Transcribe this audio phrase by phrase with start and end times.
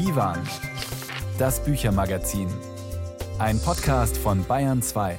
[0.00, 0.38] Divan,
[1.38, 2.48] das Büchermagazin.
[3.38, 5.18] Ein Podcast von Bayern 2.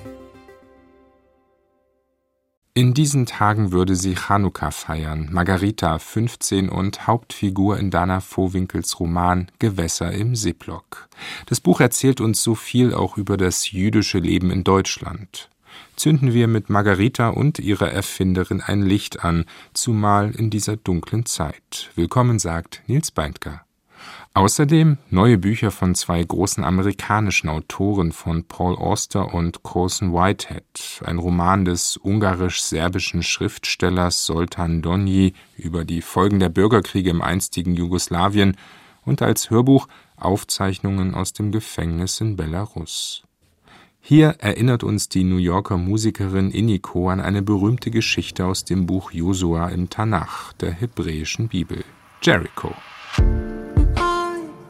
[2.73, 9.51] In diesen Tagen würde sie Chanukka feiern, Margarita 15 und Hauptfigur in Dana Vohwinkels Roman
[9.59, 11.09] Gewässer im Seeblock.
[11.45, 15.49] Das Buch erzählt uns so viel auch über das jüdische Leben in Deutschland
[15.95, 21.91] zünden wir mit Margarita und ihrer Erfinderin ein Licht an, zumal in dieser dunklen Zeit.
[21.95, 23.61] Willkommen, sagt Nils Beindker.
[24.33, 31.17] Außerdem neue Bücher von zwei großen amerikanischen Autoren von Paul Auster und Colson Whitehead, ein
[31.17, 38.55] Roman des ungarisch-serbischen Schriftstellers Soltan Donji über die Folgen der Bürgerkriege im einstigen Jugoslawien
[39.03, 43.23] und als Hörbuch Aufzeichnungen aus dem Gefängnis in Belarus.
[43.99, 49.11] Hier erinnert uns die New Yorker Musikerin Iniko an eine berühmte Geschichte aus dem Buch
[49.11, 51.83] Josua im Tanach, der hebräischen Bibel.
[52.21, 52.73] Jericho.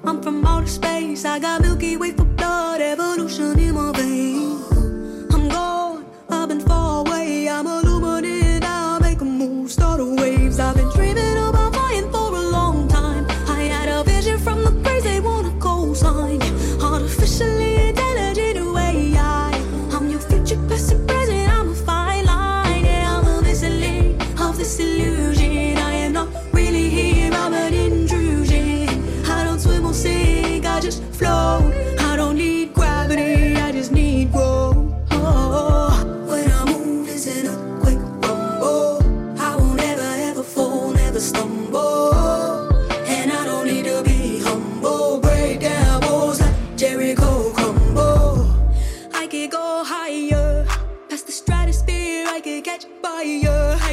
[0.03, 1.25] I'm from outer space.
[1.25, 2.11] I got Milky Way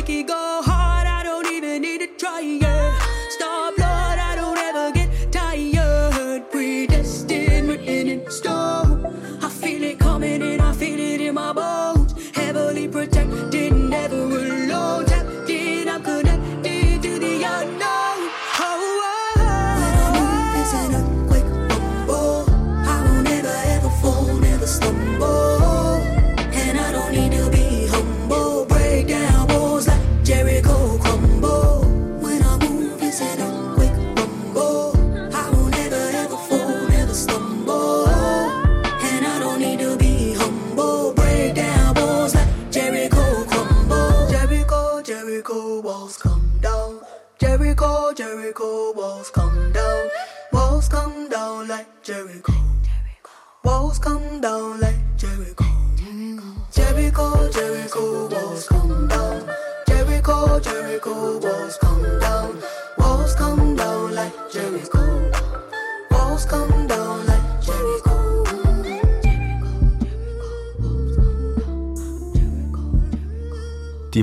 [0.09, 0.25] Die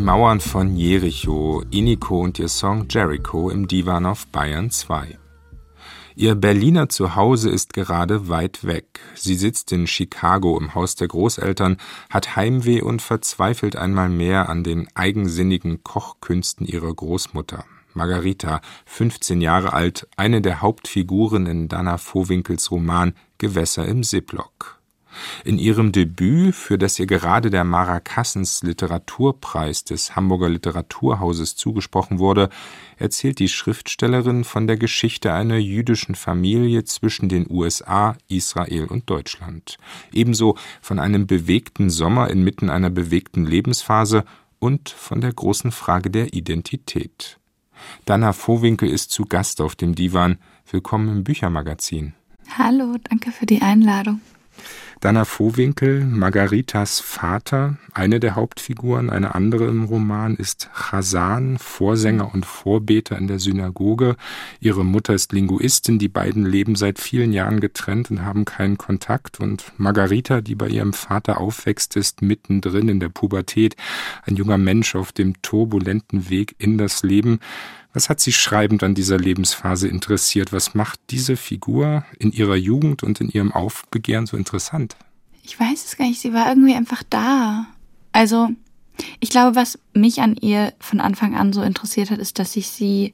[0.06, 5.18] Mauern von Jericho, Iniko und ihr Song Jericho im Divan auf Bayern 2.
[6.16, 9.00] Ihr Berliner Zuhause ist gerade weit weg.
[9.16, 11.78] Sie sitzt in Chicago im Haus der Großeltern,
[12.12, 17.66] hat Heimweh und verzweifelt einmal mehr an den eigensinnigen Kochkünsten ihrer Großmutter.
[17.96, 24.75] Margarita, 15 Jahre alt, eine der Hauptfiguren in Dana Vohwinkels Roman Gewässer im Ziplock.
[25.44, 32.20] In ihrem Debüt, für das ihr gerade der Mara Kassens Literaturpreis des Hamburger Literaturhauses zugesprochen
[32.20, 32.50] wurde,
[32.98, 39.78] erzählt die Schriftstellerin von der Geschichte einer jüdischen Familie zwischen den USA, Israel und Deutschland.
[40.12, 44.26] Ebenso von einem bewegten Sommer inmitten einer bewegten Lebensphase
[44.59, 47.38] und von der großen Frage der Identität.
[48.06, 50.38] Dana Vohwinkel ist zu Gast auf dem Divan.
[50.72, 52.14] Willkommen im Büchermagazin.
[52.58, 54.22] Hallo, danke für die Einladung.
[55.02, 62.46] Dana Vohwinkel, Margaritas Vater, eine der Hauptfiguren, eine andere im Roman ist Chazan, Vorsänger und
[62.46, 64.16] Vorbeter in der Synagoge.
[64.60, 69.40] Ihre Mutter ist Linguistin, die beiden leben seit vielen Jahren getrennt und haben keinen Kontakt.
[69.40, 73.76] Und Margarita, die bei ihrem Vater aufwächst, ist mittendrin in der Pubertät,
[74.24, 77.40] ein junger Mensch auf dem turbulenten Weg in das Leben.
[77.96, 80.52] Was hat Sie schreibend an dieser Lebensphase interessiert?
[80.52, 84.97] Was macht diese Figur in ihrer Jugend und in ihrem Aufbegehren so interessant?
[85.44, 86.20] Ich weiß es gar nicht.
[86.20, 87.68] Sie war irgendwie einfach da.
[88.12, 88.50] Also,
[89.22, 92.68] ich glaube, was mich an ihr von Anfang an so interessiert hat, ist, dass ich
[92.68, 93.14] sie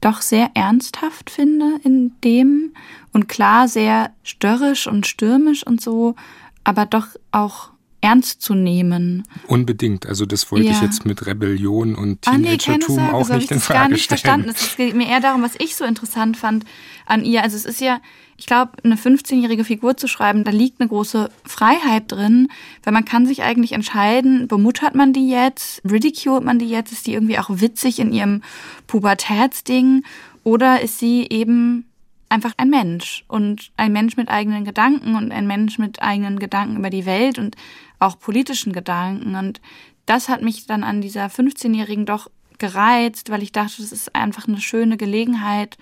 [0.00, 2.74] doch sehr ernsthaft finde in dem
[3.12, 6.16] und klar sehr störrisch und stürmisch und so,
[6.64, 9.24] aber doch auch ernst zu nehmen.
[9.46, 10.06] Unbedingt.
[10.06, 10.72] Also das wollte ja.
[10.72, 14.20] ich jetzt mit Rebellion und Teenagertum ah, nee, auch nicht in Frage gar nicht stellen.
[14.20, 14.48] verstanden.
[14.50, 16.64] Es geht mir eher darum, was ich so interessant fand
[17.06, 17.42] an ihr.
[17.42, 18.00] Also es ist ja,
[18.36, 22.48] ich glaube, eine 15-jährige Figur zu schreiben, da liegt eine große Freiheit drin,
[22.84, 27.06] weil man kann sich eigentlich entscheiden, bemuttert man die jetzt, ridiculed man die jetzt, ist
[27.06, 28.42] die irgendwie auch witzig in ihrem
[28.86, 30.04] Pubertätsding
[30.42, 31.84] oder ist sie eben
[32.30, 36.76] einfach ein Mensch und ein Mensch mit eigenen Gedanken und ein Mensch mit eigenen Gedanken
[36.76, 37.56] über die Welt und
[38.00, 39.36] auch politischen Gedanken.
[39.36, 39.60] Und
[40.06, 44.48] das hat mich dann an dieser 15-Jährigen doch gereizt, weil ich dachte, das ist einfach
[44.48, 45.78] eine schöne Gelegenheit,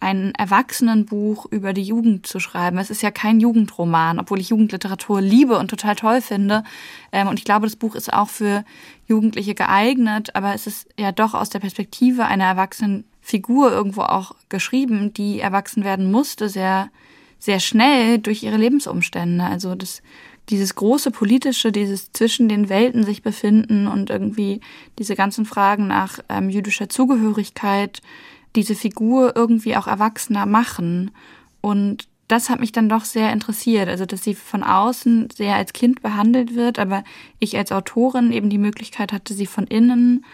[0.00, 2.78] ein Erwachsenenbuch über die Jugend zu schreiben.
[2.78, 6.64] Es ist ja kein Jugendroman, obwohl ich Jugendliteratur liebe und total toll finde.
[7.12, 8.64] Ähm, und ich glaube, das Buch ist auch für
[9.06, 14.34] Jugendliche geeignet, aber es ist ja doch aus der Perspektive einer erwachsenen Figur irgendwo auch
[14.48, 16.88] geschrieben, die erwachsen werden musste, sehr,
[17.38, 19.44] sehr schnell durch ihre Lebensumstände.
[19.44, 20.02] Also das,
[20.50, 24.60] dieses große politische, dieses zwischen den Welten sich befinden und irgendwie
[24.98, 28.02] diese ganzen Fragen nach ähm, jüdischer Zugehörigkeit,
[28.56, 31.12] diese Figur irgendwie auch erwachsener machen.
[31.60, 33.88] Und das hat mich dann doch sehr interessiert.
[33.88, 37.04] Also, dass sie von außen sehr als Kind behandelt wird, aber
[37.38, 40.24] ich als Autorin eben die Möglichkeit hatte, sie von innen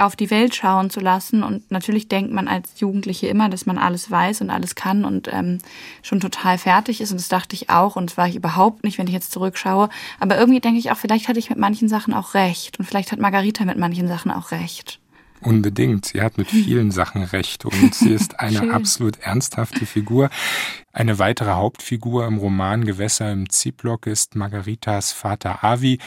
[0.00, 1.42] auf die Welt schauen zu lassen.
[1.42, 5.28] Und natürlich denkt man als Jugendliche immer, dass man alles weiß und alles kann und
[5.32, 5.58] ähm,
[6.02, 7.10] schon total fertig ist.
[7.10, 9.88] Und das dachte ich auch und das war ich überhaupt nicht, wenn ich jetzt zurückschaue.
[10.20, 12.78] Aber irgendwie denke ich auch, vielleicht hatte ich mit manchen Sachen auch recht.
[12.78, 15.00] Und vielleicht hat Margarita mit manchen Sachen auch recht.
[15.40, 16.06] Unbedingt.
[16.06, 20.30] Sie hat mit vielen Sachen recht und sie ist eine absolut ernsthafte Figur.
[20.92, 25.98] Eine weitere Hauptfigur im Roman Gewässer im Ziehblock ist Margaritas Vater Avi.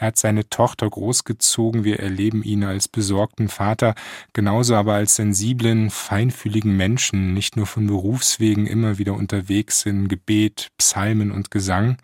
[0.00, 1.82] Er hat seine Tochter großgezogen.
[1.82, 3.94] Wir erleben ihn als besorgten Vater,
[4.32, 10.68] genauso aber als sensiblen, feinfühligen Menschen, nicht nur von Berufswegen immer wieder unterwegs in Gebet,
[10.78, 11.96] Psalmen und Gesang.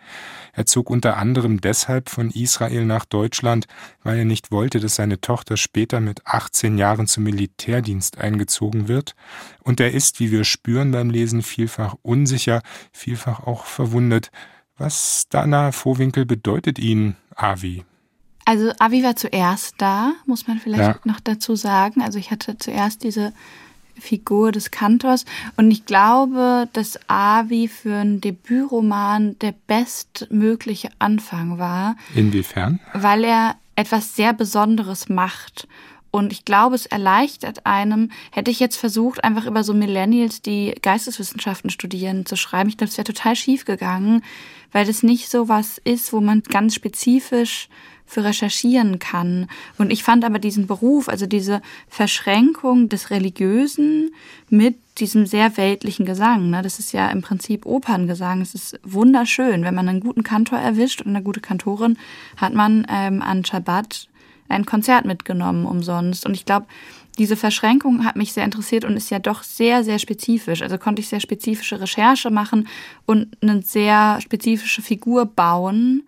[0.53, 3.67] Er zog unter anderem deshalb von Israel nach Deutschland,
[4.03, 9.15] weil er nicht wollte, dass seine Tochter später mit 18 Jahren zum Militärdienst eingezogen wird.
[9.63, 12.63] Und er ist, wie wir spüren beim Lesen, vielfach unsicher,
[12.93, 14.33] vielfach auch verwundet.
[14.77, 17.85] Was Dana Vohwinkel bedeutet Ihnen Avi?
[18.45, 21.01] Also Avi war zuerst da, muss man vielleicht ja.
[21.05, 22.03] noch dazu sagen.
[22.03, 23.33] Also ich hatte zuerst diese
[23.99, 25.25] Figur des Kantors
[25.57, 31.97] und ich glaube, dass Avi für einen Debütroman der bestmögliche Anfang war.
[32.15, 32.81] Inwiefern?
[32.93, 35.67] Weil er etwas sehr Besonderes macht
[36.15, 40.73] und ich glaube, es erleichtert einem, hätte ich jetzt versucht, einfach über so Millennials, die
[40.81, 42.69] Geisteswissenschaften studieren, zu schreiben.
[42.69, 44.23] Ich glaube, es wäre total schief gegangen,
[44.71, 47.69] weil das nicht so was ist, wo man ganz spezifisch
[48.07, 49.49] für recherchieren kann.
[49.77, 54.15] Und ich fand aber diesen Beruf, also diese Verschränkung des Religiösen
[54.49, 59.65] mit diesem sehr weltlichen Gesang, ne, das ist ja im Prinzip Operngesang, es ist wunderschön.
[59.65, 61.99] Wenn man einen guten Kantor erwischt und eine gute Kantorin,
[62.37, 64.07] hat man ähm, an Shabbat
[64.49, 66.27] ein Konzert mitgenommen umsonst.
[66.27, 66.67] Und ich glaube,
[67.19, 70.63] diese Verschränkung hat mich sehr interessiert und ist ja doch sehr, sehr spezifisch.
[70.63, 72.69] Also konnte ich sehr spezifische Recherche machen
[73.07, 76.03] und eine sehr spezifische Figur bauen,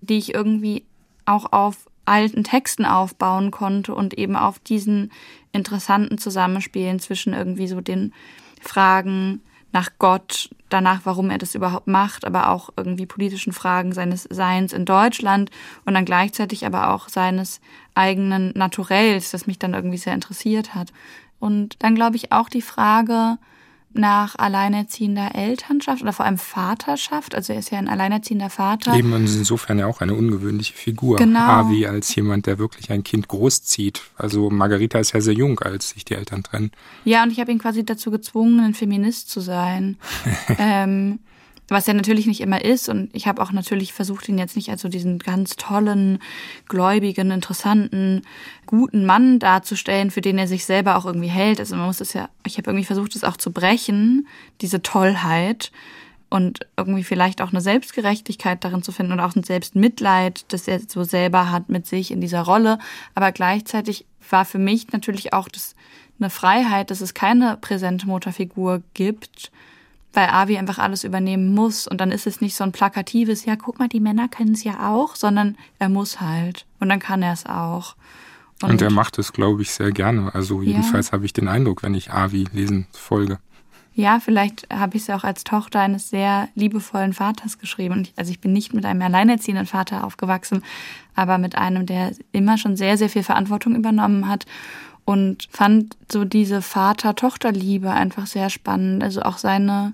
[0.00, 0.84] die ich irgendwie
[1.24, 5.12] auch auf alten Texten aufbauen konnte und eben auf diesen
[5.52, 8.12] interessanten Zusammenspielen zwischen irgendwie so den
[8.60, 9.40] Fragen
[9.72, 14.72] nach Gott, danach, warum er das überhaupt macht, aber auch irgendwie politischen Fragen seines Seins
[14.72, 15.50] in Deutschland
[15.84, 17.60] und dann gleichzeitig aber auch seines
[17.94, 20.92] eigenen Naturells, das mich dann irgendwie sehr interessiert hat.
[21.38, 23.38] Und dann glaube ich auch die Frage,
[23.92, 27.34] nach alleinerziehender Elternschaft oder vor allem Vaterschaft.
[27.34, 28.94] Also er ist ja ein alleinerziehender Vater.
[28.94, 31.16] Eben insofern ja auch eine ungewöhnliche Figur.
[31.16, 31.40] Genau.
[31.40, 34.02] Harvey als jemand, der wirklich ein Kind großzieht.
[34.16, 36.70] Also Margarita ist ja sehr jung, als sich die Eltern trennen.
[37.04, 39.96] Ja, und ich habe ihn quasi dazu gezwungen, ein Feminist zu sein.
[40.58, 41.18] ähm,
[41.70, 42.88] was er natürlich nicht immer ist.
[42.88, 46.18] Und ich habe auch natürlich versucht, ihn jetzt nicht als so diesen ganz tollen,
[46.68, 48.22] gläubigen, interessanten,
[48.66, 51.60] guten Mann darzustellen, für den er sich selber auch irgendwie hält.
[51.60, 54.26] Also man muss es ja, ich habe irgendwie versucht, es auch zu brechen,
[54.60, 55.70] diese Tollheit
[56.28, 60.80] und irgendwie vielleicht auch eine Selbstgerechtigkeit darin zu finden und auch ein Selbstmitleid, das er
[60.80, 62.78] so selber hat mit sich in dieser Rolle.
[63.14, 65.74] Aber gleichzeitig war für mich natürlich auch das
[66.20, 69.50] eine Freiheit, dass es keine präsente Motorfigur gibt,
[70.12, 71.86] weil Avi einfach alles übernehmen muss.
[71.86, 74.64] Und dann ist es nicht so ein plakatives, ja, guck mal, die Männer können es
[74.64, 76.66] ja auch, sondern er muss halt.
[76.80, 77.96] Und dann kann er es auch.
[78.62, 80.34] Und, und, er macht es, glaube ich, sehr gerne.
[80.34, 81.12] Also jedenfalls ja.
[81.12, 83.38] habe ich den Eindruck, wenn ich Avi lesen folge.
[83.92, 87.94] Ja, vielleicht habe ich es auch als Tochter eines sehr liebevollen Vaters geschrieben.
[87.94, 90.62] Und ich, also ich bin nicht mit einem alleinerziehenden Vater aufgewachsen,
[91.14, 94.46] aber mit einem, der immer schon sehr, sehr viel Verantwortung übernommen hat
[95.10, 99.02] und fand so diese Vater-Tochter-Liebe einfach sehr spannend.
[99.02, 99.92] Also auch seine,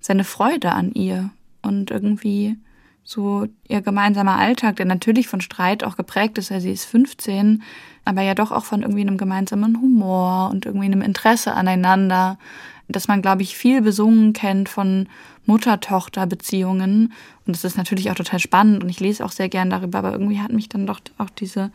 [0.00, 1.30] seine Freude an ihr
[1.62, 2.56] und irgendwie
[3.04, 7.62] so ihr gemeinsamer Alltag, der natürlich von Streit auch geprägt ist, weil sie ist 15,
[8.04, 12.36] aber ja doch auch von irgendwie einem gemeinsamen Humor und irgendwie einem Interesse aneinander,
[12.88, 15.08] dass man, glaube ich, viel besungen kennt von
[15.46, 17.12] Mutter-Tochter-Beziehungen.
[17.46, 20.10] Und das ist natürlich auch total spannend und ich lese auch sehr gern darüber, aber
[20.10, 21.70] irgendwie hat mich dann doch auch diese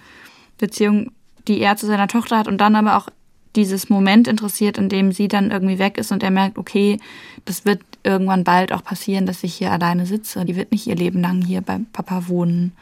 [0.57, 1.11] Beziehung,
[1.47, 3.09] die er zu seiner Tochter hat und dann aber auch
[3.55, 6.99] dieses Moment interessiert, in dem sie dann irgendwie weg ist und er merkt, okay,
[7.45, 10.45] das wird irgendwann bald auch passieren, dass ich hier alleine sitze.
[10.45, 12.73] Die wird nicht ihr Leben lang hier bei Papa wohnen.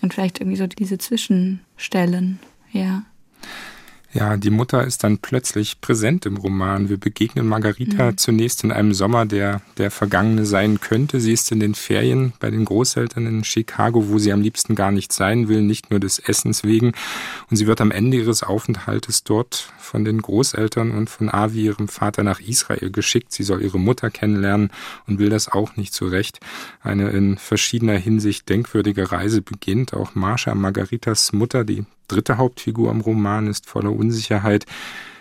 [0.00, 2.40] Und vielleicht irgendwie so diese Zwischenstellen,
[2.72, 3.02] ja.
[4.14, 6.90] Ja, die Mutter ist dann plötzlich präsent im Roman.
[6.90, 8.18] Wir begegnen Margarita mhm.
[8.18, 11.18] zunächst in einem Sommer, der der vergangene sein könnte.
[11.18, 14.90] Sie ist in den Ferien bei den Großeltern in Chicago, wo sie am liebsten gar
[14.90, 16.92] nicht sein will, nicht nur des Essens wegen.
[17.48, 21.88] Und sie wird am Ende ihres Aufenthaltes dort von den Großeltern und von Avi, ihrem
[21.88, 23.32] Vater, nach Israel geschickt.
[23.32, 24.70] Sie soll ihre Mutter kennenlernen
[25.06, 26.38] und will das auch nicht zurecht.
[26.82, 29.94] Eine in verschiedener Hinsicht denkwürdige Reise beginnt.
[29.94, 34.66] Auch Marsha, Margaritas Mutter, die dritte Hauptfigur im Roman ist voller Unsicherheit.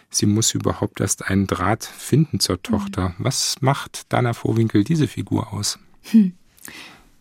[0.09, 3.09] Sie muss überhaupt erst einen Draht finden zur Tochter.
[3.09, 3.15] Mhm.
[3.19, 5.79] Was macht Dana Vorwinkel diese Figur aus?
[6.11, 6.33] Hm.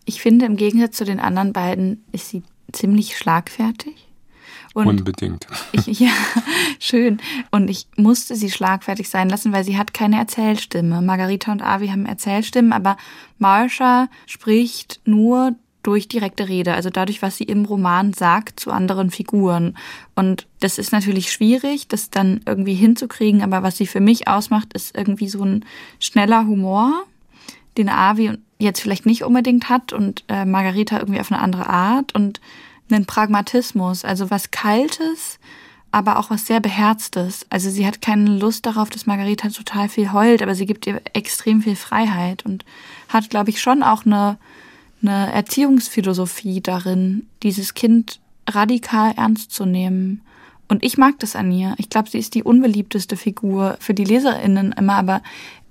[0.05, 4.07] Ich finde, im Gegensatz zu den anderen beiden ist sie ziemlich schlagfertig.
[4.73, 5.47] Und Unbedingt.
[5.73, 6.11] Ich, ja,
[6.79, 7.19] schön.
[7.49, 11.01] Und ich musste sie schlagfertig sein lassen, weil sie hat keine Erzählstimme.
[11.01, 12.95] Margarita und Avi haben Erzählstimmen, aber
[13.37, 19.11] Marsha spricht nur durch direkte Rede, also dadurch, was sie im Roman sagt zu anderen
[19.11, 19.77] Figuren.
[20.15, 24.73] Und das ist natürlich schwierig, das dann irgendwie hinzukriegen, aber was sie für mich ausmacht,
[24.73, 25.65] ist irgendwie so ein
[25.99, 27.03] schneller Humor,
[27.77, 32.13] den Avi jetzt vielleicht nicht unbedingt hat und äh, Margarita irgendwie auf eine andere Art
[32.13, 32.39] und
[32.91, 35.39] einen Pragmatismus, also was Kaltes,
[35.91, 37.45] aber auch was sehr Beherztes.
[37.49, 41.01] Also sie hat keine Lust darauf, dass Margarita total viel heult, aber sie gibt ihr
[41.13, 42.65] extrem viel Freiheit und
[43.09, 44.37] hat, glaube ich, schon auch eine
[45.01, 50.21] eine Erziehungsphilosophie darin, dieses Kind radikal ernst zu nehmen.
[50.67, 51.75] Und ich mag das an ihr.
[51.77, 55.21] Ich glaube, sie ist die unbeliebteste Figur für die LeserInnen immer, aber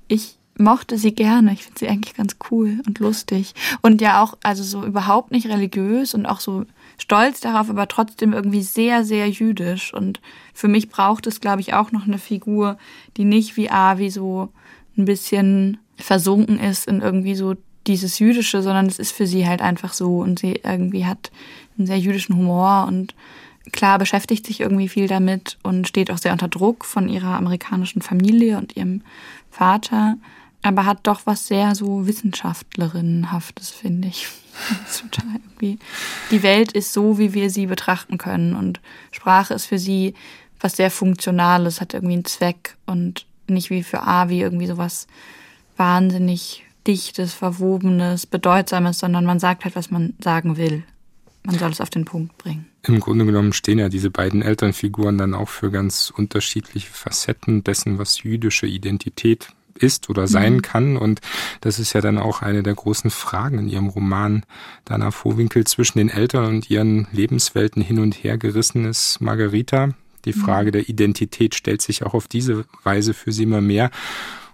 [0.09, 1.53] ich mochte sie gerne.
[1.53, 3.55] Ich finde sie eigentlich ganz cool und lustig.
[3.81, 6.65] Und ja auch, also so überhaupt nicht religiös und auch so
[6.99, 9.95] stolz darauf, aber trotzdem irgendwie sehr, sehr jüdisch.
[9.95, 10.21] Und
[10.53, 12.77] für mich braucht es, glaube ich, auch noch eine Figur,
[13.17, 14.51] die nicht wie Avi so
[14.97, 17.55] ein bisschen versunken ist in irgendwie so
[17.87, 21.31] dieses Jüdische, sondern es ist für sie halt einfach so und sie irgendwie hat
[21.79, 23.15] einen sehr jüdischen Humor und
[23.73, 28.03] klar beschäftigt sich irgendwie viel damit und steht auch sehr unter Druck von ihrer amerikanischen
[28.03, 29.03] Familie und ihrem
[29.51, 30.17] Vater,
[30.63, 34.29] aber hat doch was sehr so Wissenschaftlerinnenhaftes, finde ich.
[35.01, 35.79] Total irgendwie.
[36.31, 40.15] Die Welt ist so, wie wir sie betrachten können und Sprache ist für sie
[40.61, 45.07] was sehr Funktionales, hat irgendwie einen Zweck und nicht wie für Avi irgendwie sowas
[45.77, 50.83] wahnsinnig Dichtes, Verwobenes, Bedeutsames, sondern man sagt halt, was man sagen will.
[51.45, 52.67] Man soll es auf den Punkt bringen.
[52.87, 57.99] Im Grunde genommen stehen ja diese beiden Elternfiguren dann auch für ganz unterschiedliche Facetten dessen,
[57.99, 60.63] was jüdische Identität ist oder sein mhm.
[60.63, 60.97] kann.
[60.97, 61.21] Und
[61.61, 64.45] das ist ja dann auch eine der großen Fragen in ihrem Roman
[64.85, 69.91] Dana Vohwinkel zwischen den Eltern und ihren Lebenswelten hin und her gerissen ist Margarita.
[70.25, 70.41] Die mhm.
[70.41, 73.91] Frage der Identität stellt sich auch auf diese Weise für sie immer mehr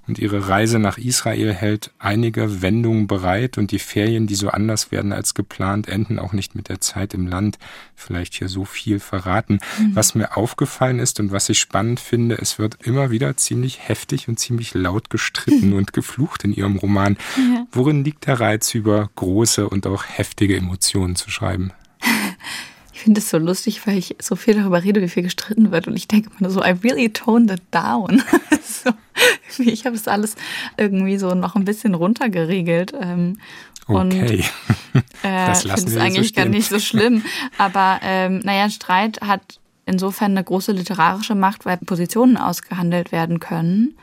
[0.07, 4.93] und ihre Reise nach Israel hält einige Wendungen bereit und die Ferien, die so anders
[4.93, 7.59] werden als geplant, enden auch nicht mit der Zeit im Land.
[7.95, 9.61] Vielleicht hier so viel verraten.
[9.79, 9.97] Mhm.
[9.97, 14.29] Was mir aufgefallen ist und was ich spannend finde, es wird immer wieder ziemlich heftig
[14.29, 17.17] und ziemlich laut gestritten und geflucht in ihrem Roman.
[17.37, 17.67] Ja.
[17.73, 21.73] Worin liegt der Reiz, über große und auch heftige Emotionen zu schreiben?
[23.07, 25.87] Ich finde es so lustig, weil ich so viel darüber rede, wie viel gestritten wird.
[25.87, 28.21] Und ich denke mir so, I really toned it down.
[28.65, 28.91] so,
[29.63, 30.35] ich habe es alles
[30.77, 32.95] irgendwie so noch ein bisschen runtergeregelt.
[33.01, 33.39] Ähm,
[33.87, 33.97] okay.
[33.97, 34.13] Und,
[35.23, 37.23] äh, das lassen wir eigentlich so gar nicht so schlimm.
[37.59, 43.97] Aber ähm, naja, Streit hat insofern eine große literarische Macht, weil Positionen ausgehandelt werden können.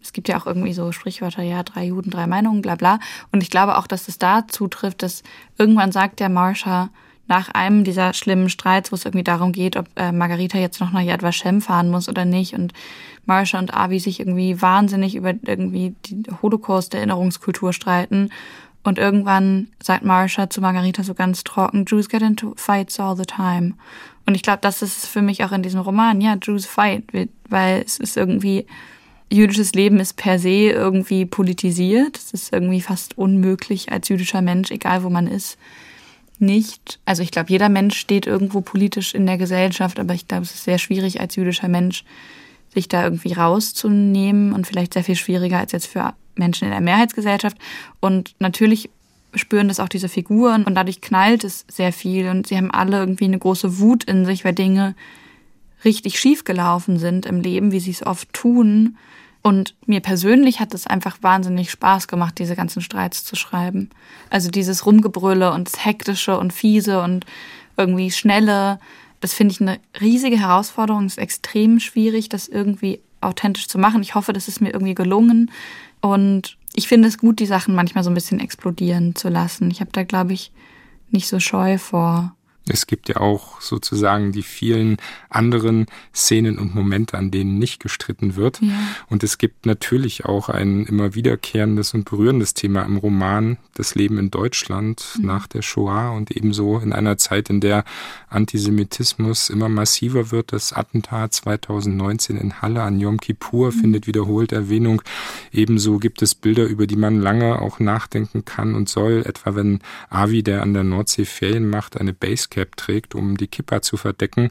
[0.00, 2.98] Es gibt ja auch irgendwie so Sprichwörter, ja, drei Juden, drei Meinungen, bla bla.
[3.30, 5.22] Und ich glaube auch, dass es da zutrifft, dass
[5.58, 6.88] irgendwann sagt der Marsha,
[7.28, 10.90] nach einem dieser schlimmen Streits, wo es irgendwie darum geht, ob äh, Margarita jetzt noch
[10.92, 12.72] nach Yad Vashem fahren muss oder nicht und
[13.26, 18.30] Marsha und Avi sich irgendwie wahnsinnig über irgendwie die Holocaust-Erinnerungskultur streiten
[18.82, 23.26] und irgendwann sagt Marsha zu Margarita so ganz trocken, Jews get into fights all the
[23.26, 23.74] time.
[24.24, 27.04] Und ich glaube, das ist für mich auch in diesem Roman, ja, Jews fight,
[27.48, 28.66] weil es ist irgendwie,
[29.30, 32.16] jüdisches Leben ist per se irgendwie politisiert.
[32.16, 35.58] Es ist irgendwie fast unmöglich als jüdischer Mensch, egal wo man ist,
[36.40, 40.44] nicht, also ich glaube, jeder Mensch steht irgendwo politisch in der Gesellschaft, aber ich glaube,
[40.44, 42.04] es ist sehr schwierig als jüdischer Mensch,
[42.74, 46.80] sich da irgendwie rauszunehmen und vielleicht sehr viel schwieriger als jetzt für Menschen in der
[46.80, 47.56] Mehrheitsgesellschaft.
[48.00, 48.90] Und natürlich
[49.34, 52.98] spüren das auch diese Figuren und dadurch knallt es sehr viel und sie haben alle
[52.98, 54.94] irgendwie eine große Wut in sich, weil Dinge
[55.84, 58.96] richtig schief gelaufen sind im Leben, wie sie es oft tun.
[59.48, 63.88] Und mir persönlich hat es einfach wahnsinnig Spaß gemacht, diese ganzen Streits zu schreiben.
[64.28, 67.24] Also dieses Rumgebrülle und das Hektische und Fiese und
[67.78, 68.78] irgendwie Schnelle.
[69.20, 71.06] Das finde ich eine riesige Herausforderung.
[71.06, 74.02] Es ist extrem schwierig, das irgendwie authentisch zu machen.
[74.02, 75.50] Ich hoffe, das ist mir irgendwie gelungen.
[76.02, 79.70] Und ich finde es gut, die Sachen manchmal so ein bisschen explodieren zu lassen.
[79.70, 80.52] Ich habe da, glaube ich,
[81.10, 82.34] nicht so scheu vor.
[82.68, 84.96] Es gibt ja auch sozusagen die vielen
[85.30, 88.60] anderen Szenen und Momente, an denen nicht gestritten wird.
[88.60, 88.68] Ja.
[89.08, 94.18] Und es gibt natürlich auch ein immer wiederkehrendes und berührendes Thema im Roman, das Leben
[94.18, 95.26] in Deutschland mhm.
[95.26, 97.84] nach der Shoah und ebenso in einer Zeit, in der
[98.28, 100.52] Antisemitismus immer massiver wird.
[100.52, 103.80] Das Attentat 2019 in Halle an Yom Kippur mhm.
[103.80, 105.02] findet wiederholt Erwähnung.
[105.52, 109.80] Ebenso gibt es Bilder, über die man lange auch nachdenken kann und soll, etwa wenn
[110.10, 113.96] Avi, der an der Nordsee Ferien macht, eine Basecap Basecap trägt, um die Kippa zu
[113.96, 114.50] verdecken.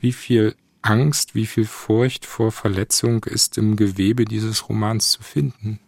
[0.00, 5.80] Wie viel Angst, wie viel Furcht vor Verletzung ist im Gewebe dieses Romans zu finden?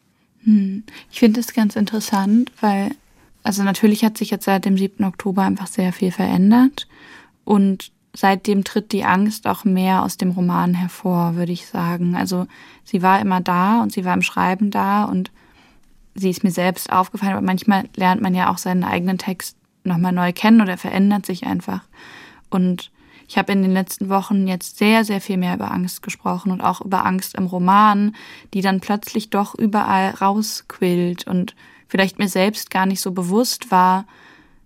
[0.44, 0.84] Hm.
[1.10, 2.90] Ich finde es ganz interessant, weil,
[3.42, 5.04] also natürlich hat sich jetzt seit dem 7.
[5.04, 6.88] Oktober einfach sehr viel verändert
[7.44, 12.16] und seitdem tritt die Angst auch mehr aus dem Roman hervor, würde ich sagen.
[12.16, 12.46] Also
[12.84, 15.30] sie war immer da und sie war im Schreiben da und
[16.16, 20.12] sie ist mir selbst aufgefallen, aber manchmal lernt man ja auch seinen eigenen Text nochmal
[20.12, 21.82] neu kennen oder verändert sich einfach.
[22.50, 22.90] Und
[23.28, 26.60] ich habe in den letzten Wochen jetzt sehr, sehr viel mehr über Angst gesprochen und
[26.60, 28.16] auch über Angst im Roman,
[28.54, 31.54] die dann plötzlich doch überall rausquillt und
[31.86, 34.04] vielleicht mir selbst gar nicht so bewusst war,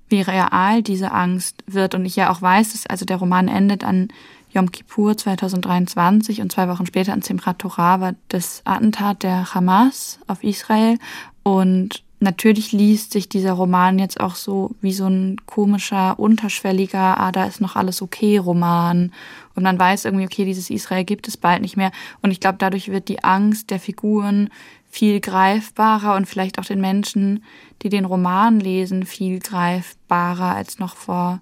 [0.09, 1.95] wie real diese Angst wird.
[1.95, 4.09] Und ich ja auch weiß, dass also der Roman endet an
[4.51, 10.21] Yom Kippur 2023 und zwei Wochen später an Simchat Torah war das Attentat der Hamas
[10.29, 10.99] auf Israel.
[11.43, 17.33] Und Natürlich liest sich dieser Roman jetzt auch so wie so ein komischer, unterschwelliger, ah,
[17.33, 19.13] da ist noch alles okay Roman.
[19.55, 21.93] Und man weiß irgendwie, okay, dieses Israel gibt es bald nicht mehr.
[22.23, 24.49] Und ich glaube, dadurch wird die Angst der Figuren
[24.89, 27.43] viel greifbarer und vielleicht auch den Menschen,
[27.83, 31.41] die den Roman lesen, viel greifbarer als noch vor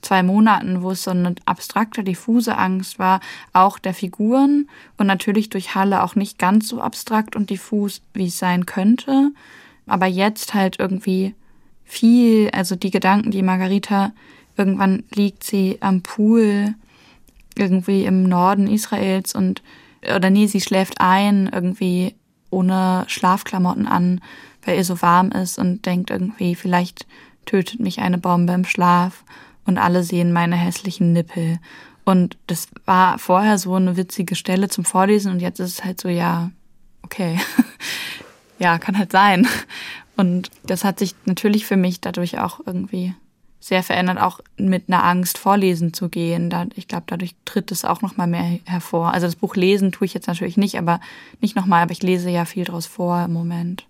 [0.00, 3.20] zwei Monaten, wo es so eine abstrakte, diffuse Angst war,
[3.52, 8.26] auch der Figuren und natürlich durch Halle auch nicht ganz so abstrakt und diffus, wie
[8.26, 9.32] es sein könnte.
[9.86, 11.34] Aber jetzt halt irgendwie
[11.84, 14.12] viel, also die Gedanken, die Margarita,
[14.56, 16.74] irgendwann liegt sie am Pool
[17.56, 19.62] irgendwie im Norden Israels und,
[20.02, 22.14] oder nee, sie schläft ein, irgendwie
[22.50, 24.20] ohne Schlafklamotten an,
[24.64, 27.06] weil ihr so warm ist und denkt irgendwie, vielleicht
[27.44, 29.24] tötet mich eine Bombe im Schlaf
[29.66, 31.58] und alle sehen meine hässlichen Nippel.
[32.04, 36.00] Und das war vorher so eine witzige Stelle zum Vorlesen und jetzt ist es halt
[36.00, 36.50] so, ja,
[37.02, 37.38] okay.
[38.58, 39.46] ja, kann halt sein.
[40.16, 43.14] Und das hat sich natürlich für mich dadurch auch irgendwie
[43.60, 46.54] sehr verändert, auch mit einer Angst vorlesen zu gehen.
[46.76, 49.12] Ich glaube, dadurch tritt es auch noch mal mehr hervor.
[49.12, 51.00] Also das Buch lesen tue ich jetzt natürlich nicht, aber
[51.40, 53.86] nicht noch mal, aber ich lese ja viel daraus vor im Moment.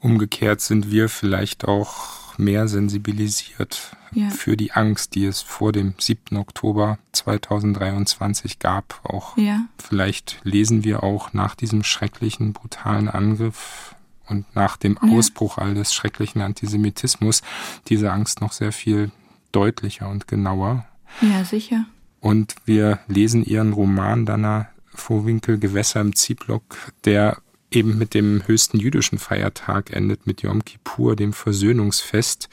[0.00, 4.30] Umgekehrt sind wir vielleicht auch mehr sensibilisiert ja.
[4.30, 6.36] für die Angst, die es vor dem 7.
[6.36, 9.00] Oktober 2023 gab.
[9.04, 9.66] Auch ja.
[9.78, 13.94] vielleicht lesen wir auch nach diesem schrecklichen, brutalen Angriff
[14.26, 17.42] und nach dem Ausbruch all des schrecklichen Antisemitismus
[17.88, 19.10] diese Angst noch sehr viel
[19.52, 20.86] deutlicher und genauer.
[21.20, 21.84] Ja, sicher.
[22.20, 27.38] Und wir lesen ihren Roman Dana Vorwinkel Gewässer im Ziehblock, der
[27.74, 32.48] eben mit dem höchsten jüdischen Feiertag endet, mit Yom Kippur, dem Versöhnungsfest.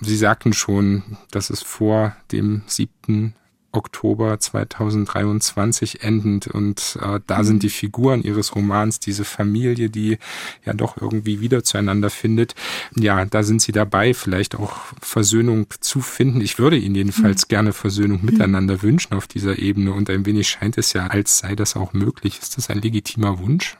[0.00, 3.34] Sie sagten schon, dass es vor dem 7.
[3.72, 6.46] Oktober 2023 endend.
[6.46, 10.18] Und äh, da sind die Figuren ihres Romans, diese Familie, die
[10.64, 12.54] ja doch irgendwie wieder zueinander findet.
[12.94, 16.40] Ja, da sind sie dabei, vielleicht auch Versöhnung zu finden.
[16.40, 17.48] Ich würde ihnen jedenfalls mhm.
[17.48, 18.26] gerne Versöhnung mhm.
[18.26, 19.92] miteinander wünschen auf dieser Ebene.
[19.92, 22.38] Und ein wenig scheint es ja, als sei das auch möglich.
[22.40, 23.76] Ist das ein legitimer Wunsch?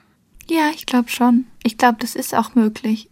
[0.48, 1.46] Ja, ich glaube schon.
[1.62, 3.09] Ich glaube, das ist auch möglich.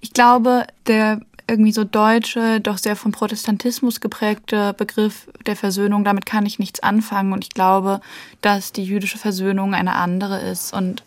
[0.00, 6.24] Ich glaube, der irgendwie so deutsche, doch sehr vom Protestantismus geprägte Begriff der Versöhnung, damit
[6.24, 7.32] kann ich nichts anfangen.
[7.32, 8.00] Und ich glaube,
[8.40, 10.72] dass die jüdische Versöhnung eine andere ist.
[10.72, 11.02] Und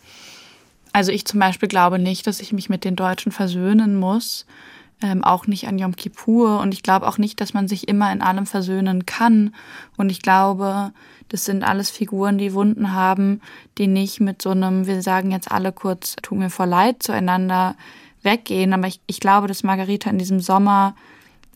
[0.92, 4.44] also ich zum Beispiel glaube nicht, dass ich mich mit den Deutschen versöhnen muss.
[5.02, 6.60] Ähm, auch nicht an Yom Kippur.
[6.60, 9.54] Und ich glaube auch nicht, dass man sich immer in allem versöhnen kann.
[9.96, 10.92] Und ich glaube,
[11.28, 13.40] das sind alles Figuren, die Wunden haben,
[13.78, 17.76] die nicht mit so einem, wir sagen jetzt alle kurz, tut mir vor leid zueinander
[18.22, 18.72] weggehen.
[18.72, 20.94] Aber ich, ich glaube, dass Margarita in diesem Sommer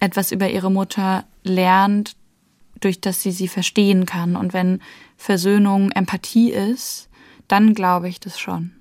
[0.00, 2.16] etwas über ihre Mutter lernt,
[2.80, 4.36] durch das sie sie verstehen kann.
[4.36, 4.80] Und wenn
[5.16, 7.08] Versöhnung Empathie ist,
[7.48, 8.77] dann glaube ich das schon.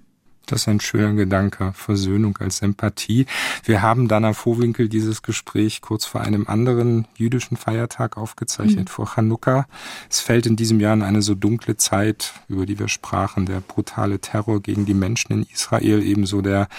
[0.47, 1.73] Das ist ein schöner Gedanke.
[1.73, 3.25] Versöhnung als Empathie.
[3.65, 8.87] Wir haben Dana Vohwinkel dieses Gespräch kurz vor einem anderen jüdischen Feiertag aufgezeichnet, mhm.
[8.87, 9.67] vor Chanukka.
[10.09, 13.59] Es fällt in diesem Jahr in eine so dunkle Zeit, über die wir sprachen, der
[13.59, 16.69] brutale Terror gegen die Menschen in Israel, ebenso der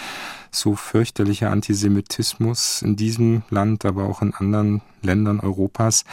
[0.50, 6.06] so fürchterliche Antisemitismus in diesem Land, aber auch in anderen Ländern Europas.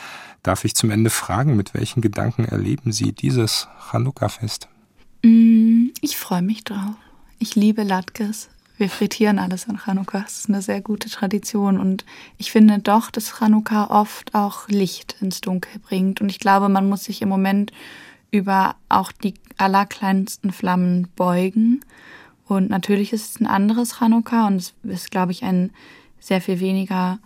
[0.43, 4.67] Darf ich zum Ende fragen, mit welchen Gedanken erleben Sie dieses Chanukka-Fest?
[5.23, 6.95] Mm, ich freue mich drauf.
[7.47, 8.49] Ich liebe Latkes.
[8.79, 10.21] Wir frittieren alles an Chanukka.
[10.21, 11.79] Das ist eine sehr gute Tradition.
[11.79, 12.03] Und
[12.39, 16.21] ich finde doch, dass Chanukka oft auch Licht ins Dunkel bringt.
[16.21, 17.71] Und ich glaube, man muss sich im Moment
[18.31, 21.81] über auch die allerkleinsten Flammen beugen.
[22.47, 25.69] Und natürlich ist es ein anderes Chanukka und es ist, glaube ich, ein
[26.19, 27.19] sehr viel weniger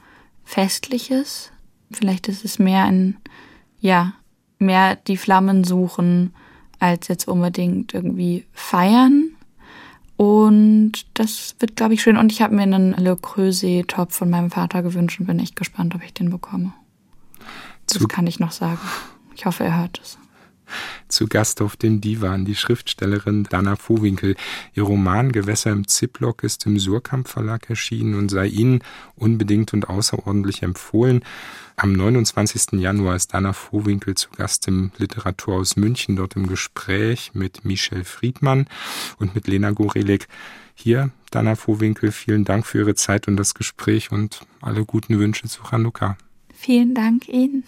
[0.43, 1.53] festliches.
[1.91, 3.15] Vielleicht ist es mehr ein,
[3.79, 4.15] ja,
[4.57, 6.33] mehr die Flammen suchen,
[6.77, 9.28] als jetzt unbedingt irgendwie feiern.
[10.19, 12.17] Und das wird, glaube ich, schön.
[12.17, 15.95] Und ich habe mir einen Le Creuset-Top von meinem Vater gewünscht und bin echt gespannt,
[15.95, 16.73] ob ich den bekomme.
[17.87, 18.81] Das kann ich noch sagen.
[19.33, 20.17] Ich hoffe, er hört es.
[21.07, 24.35] Zu Gast auf dem Divan die Schriftstellerin Dana Vohwinkel.
[24.73, 28.83] Ihr Roman Gewässer im Ziplock ist im Surkamp Verlag erschienen und sei Ihnen
[29.15, 31.23] unbedingt und außerordentlich empfohlen.
[31.81, 32.81] Am 29.
[32.81, 38.67] Januar ist Dana Vohwinkel zu Gast im Literaturhaus München, dort im Gespräch mit Michel Friedmann
[39.17, 40.27] und mit Lena Gorelik.
[40.75, 45.47] Hier, Dana Vohwinkel, vielen Dank für Ihre Zeit und das Gespräch und alle guten Wünsche
[45.47, 46.17] zu Chanukka.
[46.53, 47.63] Vielen Dank Ihnen.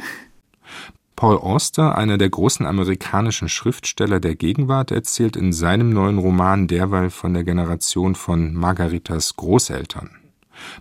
[1.16, 7.12] Paul Auster, einer der großen amerikanischen Schriftsteller der Gegenwart, erzählt in seinem neuen Roman derweil
[7.12, 10.21] von der Generation von Margaritas Großeltern.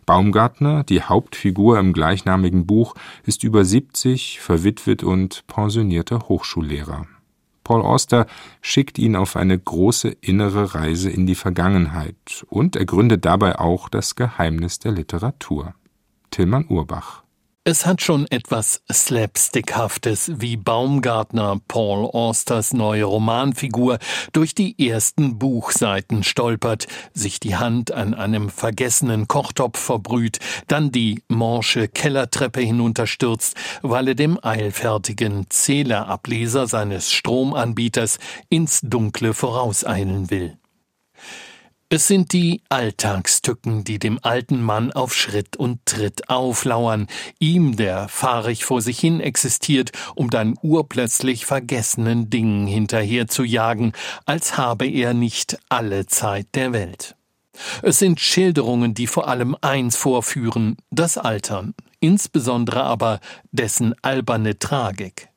[0.07, 7.07] Baumgartner, die Hauptfigur im gleichnamigen Buch, ist über 70, verwitwet und pensionierter Hochschullehrer.
[7.65, 8.27] Paul Auster
[8.63, 14.17] schickt ihn auf eine große innere Reise in die Vergangenheit und ergründet dabei auch das
[14.17, 15.75] Geheimnis der Literatur.
[16.31, 17.23] Tillmann Urbach
[17.71, 24.01] es hat schon etwas Slapstickhaftes, wie Baumgartner Paul Austers neue Romanfigur
[24.33, 31.23] durch die ersten Buchseiten stolpert, sich die Hand an einem vergessenen Kochtopf verbrüht, dann die
[31.29, 40.59] morsche Kellertreppe hinunterstürzt, weil er dem eilfertigen Zählerableser seines Stromanbieters ins Dunkle vorauseilen will.
[41.93, 47.09] Es sind die Alltagstücken, die dem alten Mann auf Schritt und Tritt auflauern,
[47.41, 53.93] ihm, der fahrig vor sich hin existiert, um dann urplötzlich vergessenen Dingen hinterher zu jagen,
[54.25, 57.17] als habe er nicht alle Zeit der Welt.
[57.83, 63.19] Es sind Schilderungen, die vor allem eins vorführen, das Altern, insbesondere aber
[63.51, 65.30] dessen alberne Tragik.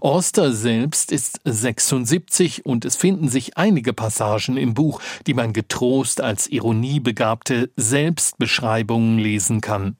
[0.00, 6.20] Orster selbst ist 76 und es finden sich einige Passagen im Buch, die man getrost
[6.20, 9.96] als ironiebegabte Selbstbeschreibungen lesen kann.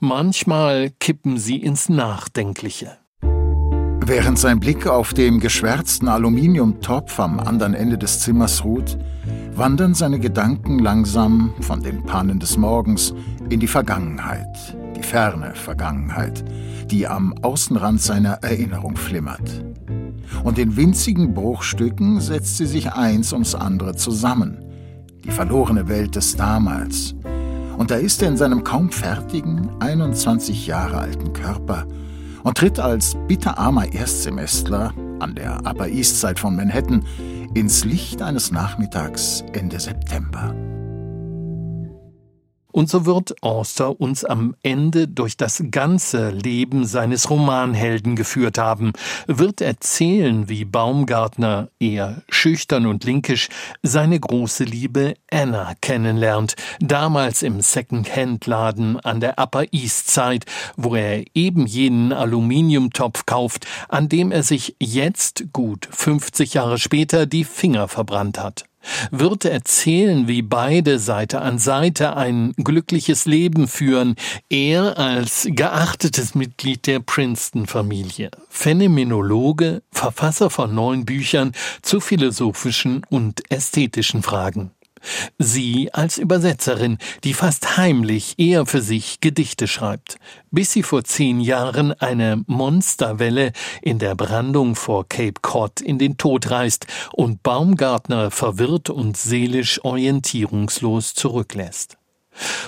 [0.00, 2.98] Manchmal kippen sie ins Nachdenkliche.
[3.20, 8.96] Während sein Blick auf dem geschwärzten Aluminiumtopf am anderen Ende des Zimmers ruht,
[9.54, 13.12] wandern seine Gedanken langsam von den Pannen des Morgens
[13.50, 14.46] in die Vergangenheit,
[14.98, 16.44] die ferne Vergangenheit,
[16.86, 19.64] die am Außenrand seiner Erinnerung flimmert.
[20.44, 24.58] Und in winzigen Bruchstücken setzt sie sich eins ums andere zusammen.
[25.24, 27.14] Die verlorene Welt des Damals.
[27.76, 31.86] Und da ist er in seinem kaum fertigen, 21 Jahre alten Körper
[32.42, 37.04] und tritt als bitterarmer Erstsemestler an der Upper East Side von Manhattan
[37.54, 40.54] ins Licht eines Nachmittags Ende September.
[42.78, 48.92] Und so wird Auster uns am Ende durch das ganze Leben seines Romanhelden geführt haben,
[49.26, 53.48] wird erzählen, wie Baumgartner, eher schüchtern und linkisch,
[53.82, 61.24] seine große Liebe Anna kennenlernt, damals im Second-Hand-Laden an der Upper East Side, wo er
[61.34, 67.88] eben jenen Aluminiumtopf kauft, an dem er sich jetzt, gut 50 Jahre später, die Finger
[67.88, 68.67] verbrannt hat
[69.10, 74.16] wird erzählen, wie beide Seite an Seite ein glückliches Leben führen,
[74.48, 84.22] er als geachtetes Mitglied der Princeton-Familie, Phänomenologe, Verfasser von neun Büchern zu philosophischen und ästhetischen
[84.22, 84.70] Fragen.
[85.38, 90.18] Sie als Übersetzerin, die fast heimlich eher für sich Gedichte schreibt,
[90.50, 96.16] bis sie vor zehn Jahren eine Monsterwelle in der Brandung vor Cape Cod in den
[96.16, 101.98] Tod reißt und Baumgartner verwirrt und seelisch orientierungslos zurücklässt.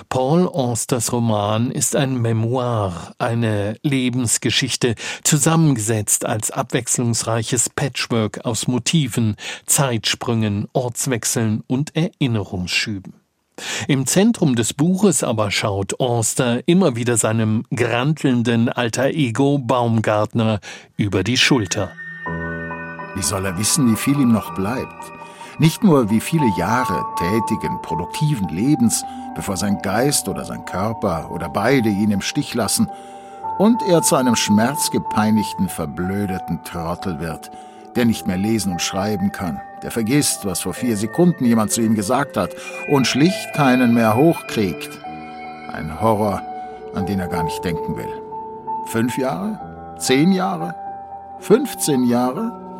[0.09, 10.67] Paul Austers Roman ist ein Memoir, eine Lebensgeschichte, zusammengesetzt als abwechslungsreiches Patchwork aus Motiven, Zeitsprüngen,
[10.73, 13.13] Ortswechseln und Erinnerungsschüben.
[13.87, 20.59] Im Zentrum des Buches aber schaut Auster immer wieder seinem grantelnden alter Ego Baumgartner
[20.97, 21.91] über die Schulter.
[23.15, 25.11] Wie soll er wissen, wie viel ihm noch bleibt?
[25.59, 29.03] Nicht nur wie viele Jahre tätigen, produktiven Lebens,
[29.35, 32.89] bevor sein Geist oder sein Körper oder beide ihn im Stich lassen
[33.57, 37.51] und er zu einem schmerzgepeinigten, verblödeten Trottel wird,
[37.95, 41.81] der nicht mehr lesen und schreiben kann, der vergisst, was vor vier Sekunden jemand zu
[41.81, 42.51] ihm gesagt hat
[42.89, 44.89] und schlicht keinen mehr hochkriegt.
[45.71, 46.41] Ein Horror,
[46.95, 48.21] an den er gar nicht denken will.
[48.85, 49.59] Fünf Jahre?
[49.97, 50.75] Zehn Jahre?
[51.39, 52.70] 15 Jahre?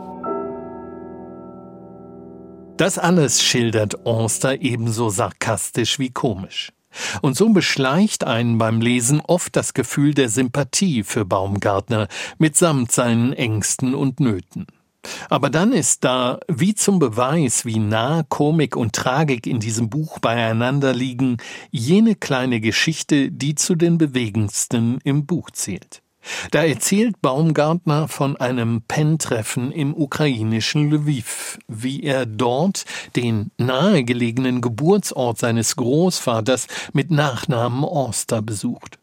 [2.81, 6.73] Das alles schildert Onster ebenso sarkastisch wie komisch.
[7.21, 12.07] Und so beschleicht einen beim Lesen oft das Gefühl der Sympathie für Baumgartner
[12.39, 14.65] mitsamt seinen Ängsten und Nöten.
[15.29, 20.17] Aber dann ist da, wie zum Beweis, wie nah Komik und Tragik in diesem Buch
[20.17, 21.37] beieinander liegen,
[21.69, 26.01] jene kleine Geschichte, die zu den bewegendsten im Buch zählt.
[26.51, 35.39] Da erzählt Baumgartner von einem Pen-Treffen im ukrainischen Lviv, wie er dort den nahegelegenen Geburtsort
[35.39, 38.97] seines Großvaters mit Nachnamen Orster besucht.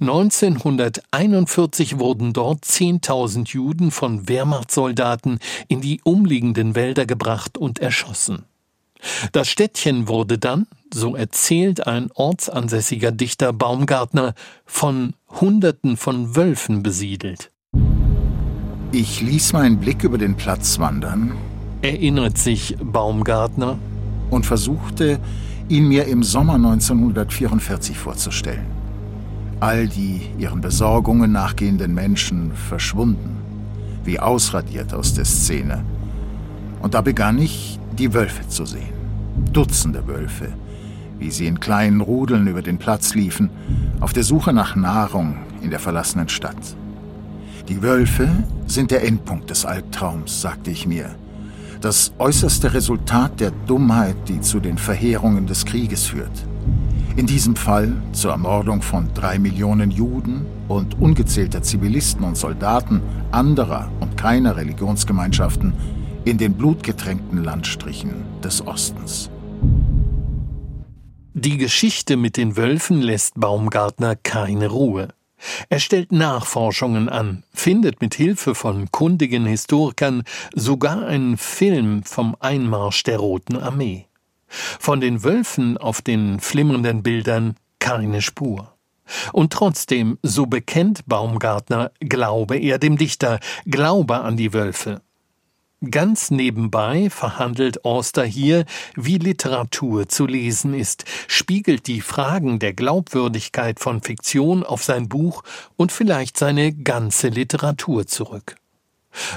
[0.00, 8.44] 1941 wurden dort 10.000 Juden von Wehrmachtssoldaten in die umliegenden Wälder gebracht und erschossen.
[9.32, 17.50] Das Städtchen wurde dann, so erzählt ein ortsansässiger Dichter Baumgartner, von Hunderten von Wölfen besiedelt.
[18.92, 21.32] Ich ließ meinen Blick über den Platz wandern,
[21.82, 23.78] erinnert sich Baumgartner,
[24.30, 25.18] und versuchte,
[25.68, 28.66] ihn mir im Sommer 1944 vorzustellen.
[29.60, 33.36] All die ihren Besorgungen nachgehenden Menschen verschwunden,
[34.04, 35.84] wie ausradiert aus der Szene.
[36.80, 38.92] Und da begann ich, die Wölfe zu sehen.
[39.52, 40.52] Dutzende Wölfe,
[41.18, 43.50] wie sie in kleinen Rudeln über den Platz liefen,
[44.00, 46.76] auf der Suche nach Nahrung in der verlassenen Stadt.
[47.68, 48.28] Die Wölfe
[48.66, 51.14] sind der Endpunkt des Albtraums, sagte ich mir.
[51.80, 56.46] Das äußerste Resultat der Dummheit, die zu den Verheerungen des Krieges führt.
[57.16, 63.02] In diesem Fall zur Ermordung von drei Millionen Juden und ungezählter Zivilisten und Soldaten
[63.32, 65.72] anderer und keiner Religionsgemeinschaften
[66.24, 68.10] in den blutgetränkten Landstrichen
[68.42, 69.30] des Ostens.
[71.40, 75.14] Die Geschichte mit den Wölfen lässt Baumgartner keine Ruhe.
[75.68, 83.04] Er stellt Nachforschungen an, findet mit Hilfe von kundigen Historikern sogar einen Film vom Einmarsch
[83.04, 84.06] der Roten Armee.
[84.48, 88.74] Von den Wölfen auf den flimmernden Bildern keine Spur.
[89.32, 95.02] Und trotzdem, so bekennt Baumgartner, glaube er dem Dichter, glaube an die Wölfe.
[95.92, 98.64] Ganz nebenbei verhandelt Auster hier,
[98.96, 105.44] wie Literatur zu lesen ist, spiegelt die Fragen der Glaubwürdigkeit von Fiktion auf sein Buch
[105.76, 108.56] und vielleicht seine ganze Literatur zurück.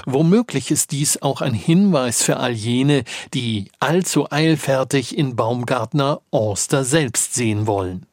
[0.04, 6.82] Womöglich ist dies auch ein Hinweis für all jene, die allzu eilfertig in Baumgartner Auster
[6.82, 8.06] selbst sehen wollen.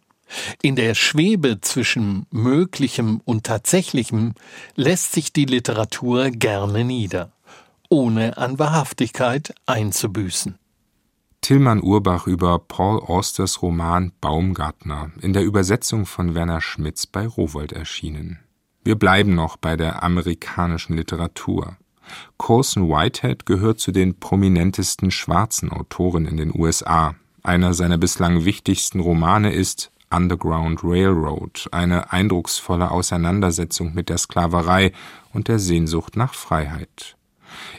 [0.62, 4.36] In der Schwebe zwischen Möglichem und Tatsächlichem
[4.76, 7.32] lässt sich die Literatur gerne nieder
[7.90, 10.58] ohne an Wahrhaftigkeit einzubüßen.
[11.42, 17.72] Tillmann Urbach über Paul Austers Roman Baumgartner in der Übersetzung von Werner Schmitz bei Rowold
[17.72, 18.40] erschienen.
[18.84, 21.78] Wir bleiben noch bei der amerikanischen Literatur.
[22.38, 27.16] Colson Whitehead gehört zu den prominentesten schwarzen Autoren in den USA.
[27.44, 34.92] Einer seiner bislang wichtigsten Romane ist Underground Railroad, eine eindrucksvolle Auseinandersetzung mit der Sklaverei
[35.34, 37.16] und der Sehnsucht nach Freiheit.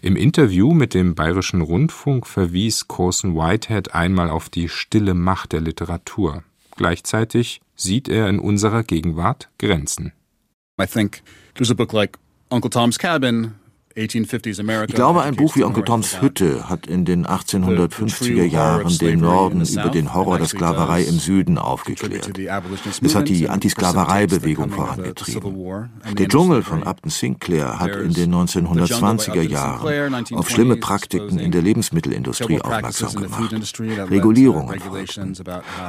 [0.03, 5.61] Im Interview mit dem Bayerischen Rundfunk verwies Corson Whitehead einmal auf die stille Macht der
[5.61, 6.43] Literatur.
[6.77, 10.13] Gleichzeitig sieht er in unserer Gegenwart Grenzen.
[10.81, 11.23] I think
[11.55, 12.19] there's a book like
[12.51, 13.55] Uncle Tom's Cabin
[13.97, 19.63] ich glaube, ein Buch wie Onkel Toms Hütte hat in den 1850er Jahren den Norden
[19.63, 22.31] über den Horror der Sklaverei im Süden aufgeklärt.
[23.03, 25.91] Es hat die Antisklavereibewegung vorangetrieben.
[26.17, 31.63] Der Dschungel von Upton Sinclair hat in den 1920er Jahren auf schlimme Praktiken in der
[31.63, 33.53] Lebensmittelindustrie aufmerksam gemacht.
[34.09, 35.35] Regulierungen folgten.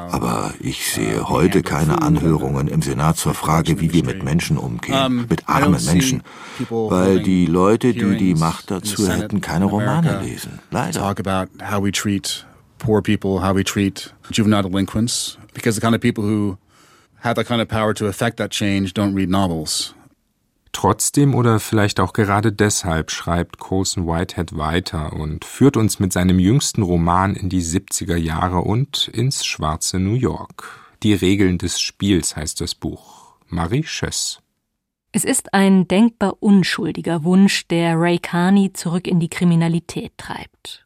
[0.10, 5.28] Aber ich sehe heute keine Anhörungen im Senat zur Frage, wie wir mit Menschen umgehen,
[5.30, 6.24] mit armen Menschen,
[6.70, 10.60] weil die Leute, die die Macht dazu hätten, keine Romane lesen.
[10.71, 10.99] Leider.
[10.99, 12.45] Talk about how we treat
[12.77, 15.38] poor people, how we treat juvenile delinquents.
[15.54, 16.58] Because the kind of people who
[17.23, 19.93] have that kind of power to affect that change don't read novels.
[20.73, 26.39] Trotzdem oder vielleicht auch gerade deshalb schreibt Colson Whitehead weiter und führt uns mit seinem
[26.39, 30.80] jüngsten Roman in die 70er Jahre und ins schwarze New York.
[31.04, 33.36] Die Regeln des Spiels heißt das Buch.
[33.47, 34.40] Marie Schöss.
[35.13, 40.86] Es ist ein denkbar unschuldiger Wunsch, der Ray Carney zurück in die Kriminalität treibt.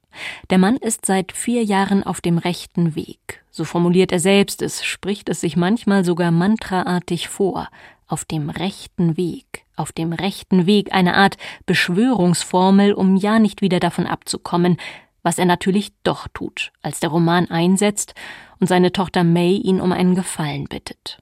[0.50, 3.44] Der Mann ist seit vier Jahren auf dem rechten Weg.
[3.52, 7.70] So formuliert er selbst es, spricht es sich manchmal sogar mantraartig vor.
[8.08, 13.80] Auf dem rechten Weg, auf dem rechten Weg, eine Art Beschwörungsformel, um ja nicht wieder
[13.80, 14.78] davon abzukommen,
[15.22, 18.16] was er natürlich doch tut, als der Roman einsetzt
[18.60, 21.20] und seine Tochter May ihn um einen Gefallen bittet.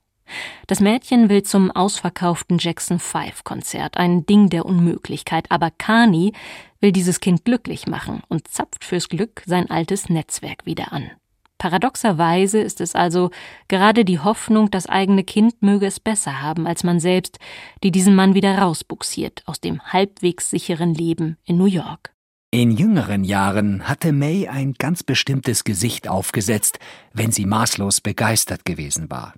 [0.67, 6.33] Das Mädchen will zum ausverkauften Jackson 5 Konzert, ein Ding der Unmöglichkeit, aber Kani
[6.79, 11.11] will dieses Kind glücklich machen und zapft fürs Glück sein altes Netzwerk wieder an.
[11.57, 13.31] Paradoxerweise ist es also
[13.69, 17.39] gerade die Hoffnung, das eigene Kind möge es besser haben als man selbst,
[17.83, 22.13] die diesen Mann wieder rausbuxiert aus dem halbwegs sicheren Leben in New York.
[22.51, 26.79] In jüngeren Jahren hatte May ein ganz bestimmtes Gesicht aufgesetzt,
[27.13, 29.33] wenn sie maßlos begeistert gewesen war.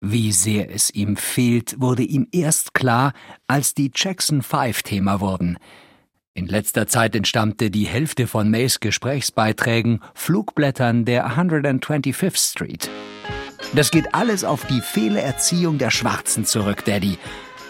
[0.00, 3.12] Wie sehr es ihm fehlt, wurde ihm erst klar,
[3.46, 5.58] als die Jackson Five Thema wurden.
[6.32, 12.88] In letzter Zeit entstammte die Hälfte von Mays Gesprächsbeiträgen Flugblättern der 125th Street.
[13.74, 17.18] Das geht alles auf die Fehlerziehung der Schwarzen zurück, Daddy.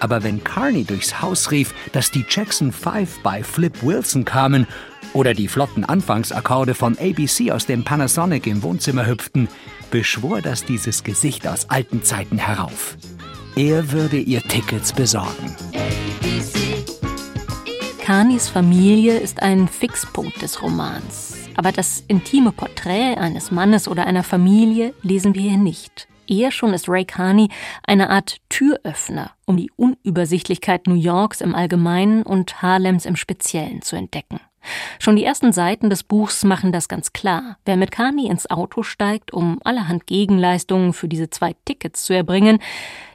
[0.01, 4.67] Aber wenn Carney durchs Haus rief, dass die Jackson Five bei Flip Wilson kamen
[5.13, 9.49] oder die flotten Anfangsakkorde von ABC aus dem Panasonic im Wohnzimmer hüpften,
[9.91, 12.97] beschwor das dieses Gesicht aus alten Zeiten herauf.
[13.57, 15.57] Er würde ihr Tickets besorgen.
[18.01, 21.37] Kanis Familie ist ein Fixpunkt des Romans.
[21.57, 26.09] Aber das intime Porträt eines Mannes oder einer Familie lesen wir hier nicht.
[26.27, 27.49] Eher schon ist Ray Carney
[27.87, 33.97] eine Art Türöffner, um die Unübersichtlichkeit New Yorks im Allgemeinen und Harlems im Speziellen zu
[33.97, 34.41] entdecken.
[34.99, 37.57] Schon die ersten Seiten des Buchs machen das ganz klar.
[37.65, 42.59] Wer mit Kani ins Auto steigt, um allerhand Gegenleistungen für diese zwei Tickets zu erbringen,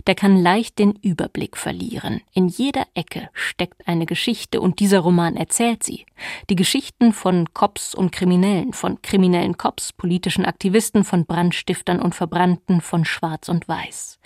[0.07, 2.21] der kann leicht den Überblick verlieren.
[2.33, 6.05] In jeder Ecke steckt eine Geschichte und dieser Roman erzählt sie.
[6.49, 12.81] Die Geschichten von Cops und Kriminellen, von kriminellen Cops, politischen Aktivisten, von Brandstiftern und Verbrannten,
[12.81, 14.19] von Schwarz und Weiß.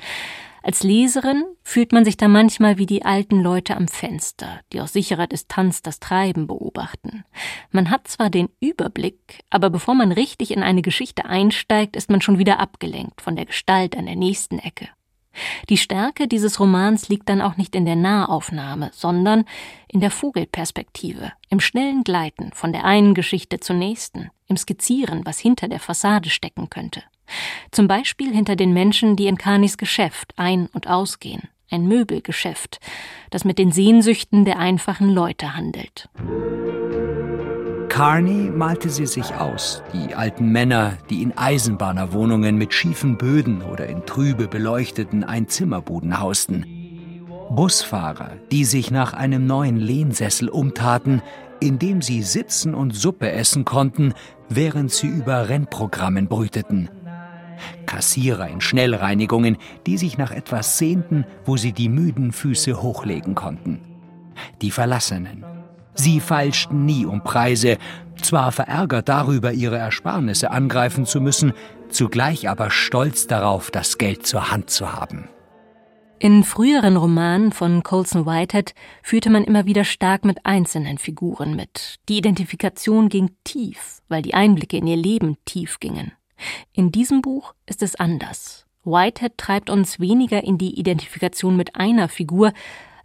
[0.61, 4.93] Als Leserin fühlt man sich da manchmal wie die alten Leute am Fenster, die aus
[4.93, 7.23] sicherer Distanz das Treiben beobachten.
[7.71, 12.21] Man hat zwar den Überblick, aber bevor man richtig in eine Geschichte einsteigt, ist man
[12.21, 14.89] schon wieder abgelenkt von der Gestalt an der nächsten Ecke.
[15.69, 19.45] Die Stärke dieses Romans liegt dann auch nicht in der Nahaufnahme, sondern
[19.87, 25.39] in der Vogelperspektive, im schnellen Gleiten von der einen Geschichte zur nächsten, im Skizzieren, was
[25.39, 27.03] hinter der Fassade stecken könnte.
[27.71, 31.43] Zum Beispiel hinter den Menschen, die in Kanis Geschäft ein- und ausgehen.
[31.71, 32.79] Ein Möbelgeschäft,
[33.29, 36.09] das mit den Sehnsüchten der einfachen Leute handelt.
[37.89, 43.87] Carney malte sie sich aus, die alten Männer, die in Eisenbahnerwohnungen mit schiefen Böden oder
[43.87, 46.65] in trübe beleuchteten Einzimmerbuden hausten.
[47.49, 51.21] Busfahrer, die sich nach einem neuen Lehnsessel umtaten,
[51.59, 54.13] in dem sie sitzen und Suppe essen konnten,
[54.47, 56.89] während sie über Rennprogrammen brüteten.
[57.85, 63.79] Kassierer in Schnellreinigungen, die sich nach etwas sehnten, wo sie die müden Füße hochlegen konnten.
[64.61, 65.43] Die Verlassenen.
[65.93, 67.77] Sie feilschten nie um Preise,
[68.21, 71.53] zwar verärgert darüber, ihre Ersparnisse angreifen zu müssen,
[71.89, 75.29] zugleich aber stolz darauf, das Geld zur Hand zu haben.
[76.21, 81.95] In früheren Romanen von Colson Whitehead führte man immer wieder stark mit einzelnen Figuren mit.
[82.09, 86.11] Die Identifikation ging tief, weil die Einblicke in ihr Leben tief gingen.
[86.73, 88.65] In diesem Buch ist es anders.
[88.83, 92.53] Whitehead treibt uns weniger in die Identifikation mit einer Figur,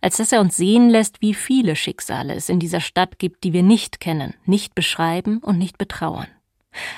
[0.01, 3.53] als dass er uns sehen lässt, wie viele Schicksale es in dieser Stadt gibt, die
[3.53, 6.29] wir nicht kennen, nicht beschreiben und nicht betrauern.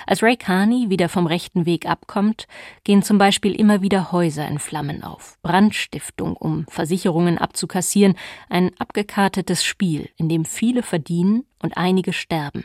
[0.06, 2.46] Als Ray Carney wieder vom rechten Weg abkommt,
[2.82, 5.38] gehen zum Beispiel immer wieder Häuser in Flammen auf.
[5.42, 8.16] Brandstiftung, um Versicherungen abzukassieren,
[8.48, 12.64] ein abgekartetes Spiel, in dem viele verdienen und einige sterben.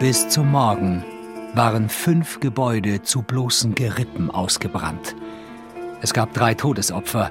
[0.00, 1.04] Bis zum Morgen
[1.54, 5.14] waren fünf Gebäude zu bloßen Gerippen ausgebrannt.
[6.02, 7.30] Es gab drei Todesopfer.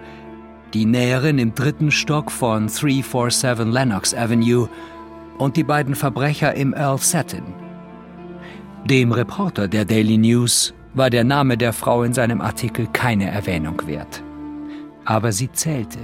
[0.74, 4.70] Die Näherin im dritten Stock von 347 Lennox Avenue
[5.38, 7.44] und die beiden Verbrecher im Earl Satin.
[8.86, 13.82] Dem Reporter der Daily News war der Name der Frau in seinem Artikel keine Erwähnung
[13.86, 14.24] wert.
[15.06, 16.00] Aber sie zählte.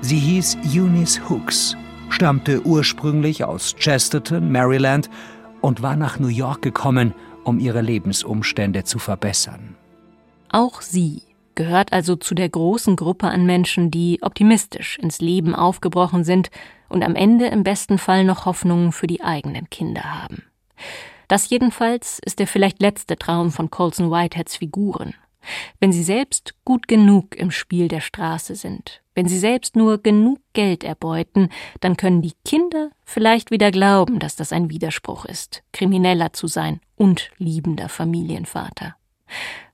[0.00, 1.76] Sie hieß Eunice Hooks,
[2.08, 5.08] stammte ursprünglich aus Chesterton, Maryland
[5.60, 7.14] und war nach New York gekommen,
[7.48, 9.74] um ihre Lebensumstände zu verbessern.
[10.50, 11.22] Auch sie
[11.54, 16.50] gehört also zu der großen Gruppe an Menschen, die optimistisch ins Leben aufgebrochen sind
[16.88, 20.44] und am Ende im besten Fall noch Hoffnungen für die eigenen Kinder haben.
[21.26, 25.14] Das jedenfalls ist der vielleicht letzte Traum von Colson Whiteheads Figuren.
[25.80, 30.38] Wenn sie selbst gut genug im Spiel der Straße sind, wenn sie selbst nur genug
[30.52, 31.48] Geld erbeuten,
[31.80, 36.78] dann können die Kinder vielleicht wieder glauben, dass das ein Widerspruch ist, Krimineller zu sein
[36.94, 38.94] und liebender Familienvater.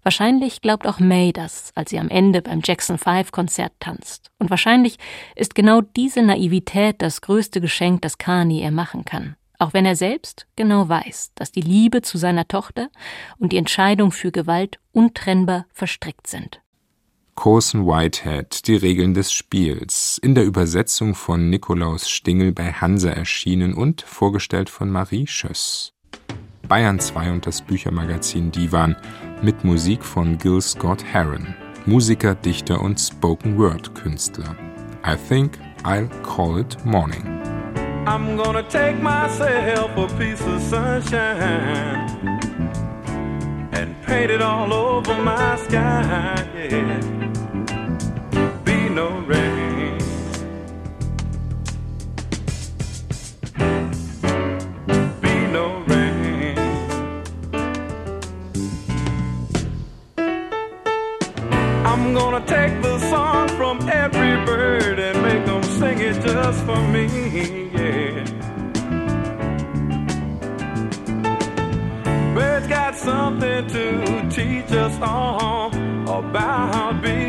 [0.03, 4.31] Wahrscheinlich glaubt auch May das, als sie am Ende beim Jackson 5 Konzert tanzt.
[4.39, 4.97] Und wahrscheinlich
[5.37, 9.37] ist genau diese Naivität das größte Geschenk, das Kani ihr machen kann.
[9.59, 12.89] Auch wenn er selbst genau weiß, dass die Liebe zu seiner Tochter
[13.39, 16.64] und die Entscheidung für Gewalt untrennbar verstrickt sind.
[17.35, 23.75] Corson Whitehead, die Regeln des Spiels, in der Übersetzung von Nikolaus Stingel bei Hansa erschienen
[23.75, 25.93] und vorgestellt von Marie Schöss.
[26.69, 28.97] Bayern 2 und das Büchermagazin Divan
[29.43, 31.55] mit Musik von Gil Scott Heron,
[31.87, 34.57] Musiker, Dichter und Spoken-Word-Künstler.
[35.07, 37.25] I think I'll call it morning.
[38.07, 42.34] I'm gonna take myself a piece of sunshine
[43.75, 47.01] and paint it all over my sky, yeah.
[48.65, 49.99] Be no rain.
[55.23, 56.59] Be no rain.
[61.85, 66.81] I'm gonna take the song from every bird and make them sing it just for
[66.89, 67.64] me.
[75.05, 77.24] song about being.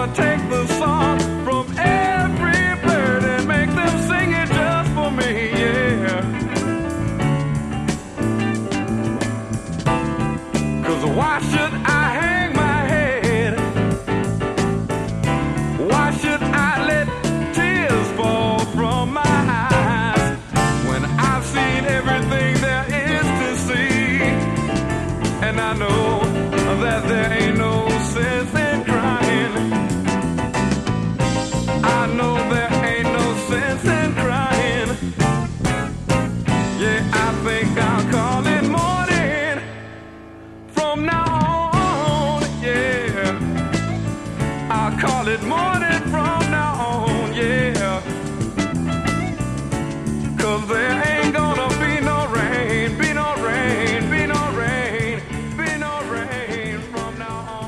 [0.00, 0.79] Gonna take the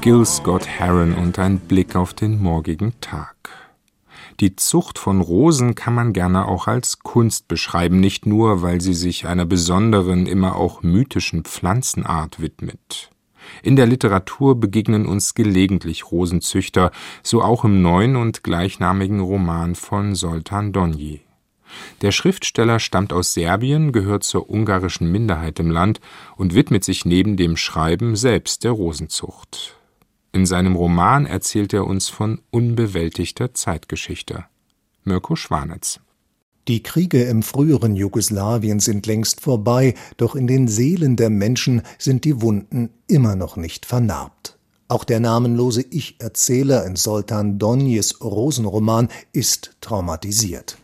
[0.02, 3.36] Gil Scott Heron und ein Blick auf den morgigen Tag.
[4.40, 8.94] Die Zucht von Rosen kann man gerne auch als Kunst beschreiben, nicht nur, weil sie
[8.94, 13.10] sich einer besonderen, immer auch mythischen Pflanzenart widmet.
[13.62, 16.90] In der Literatur begegnen uns gelegentlich Rosenzüchter,
[17.22, 21.20] so auch im neuen und gleichnamigen Roman von Soltan Donji.
[22.00, 26.00] Der Schriftsteller stammt aus Serbien, gehört zur ungarischen Minderheit im Land
[26.36, 29.76] und widmet sich neben dem Schreiben selbst der Rosenzucht.
[30.32, 34.46] In seinem Roman erzählt er uns von unbewältigter Zeitgeschichte.
[35.04, 36.00] Mirko Schwanitz
[36.68, 42.24] Die Kriege im früheren Jugoslawien sind längst vorbei, doch in den Seelen der Menschen sind
[42.24, 44.56] die Wunden immer noch nicht vernarbt.
[44.88, 50.78] Auch der namenlose Ich-Erzähler in Soltan Donjes Rosenroman ist traumatisiert.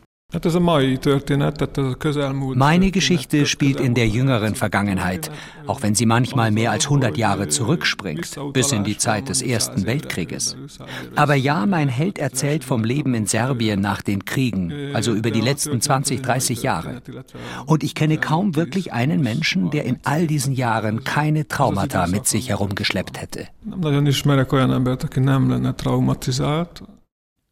[2.55, 5.31] Meine Geschichte spielt in der jüngeren Vergangenheit,
[5.65, 9.87] auch wenn sie manchmal mehr als 100 Jahre zurückspringt, bis in die Zeit des Ersten
[9.87, 10.55] Weltkrieges.
[11.15, 15.41] Aber ja, mein Held erzählt vom Leben in Serbien nach den Kriegen, also über die
[15.41, 17.01] letzten 20, 30 Jahre.
[17.65, 22.27] Und ich kenne kaum wirklich einen Menschen, der in all diesen Jahren keine Traumata mit
[22.27, 23.47] sich herumgeschleppt hätte.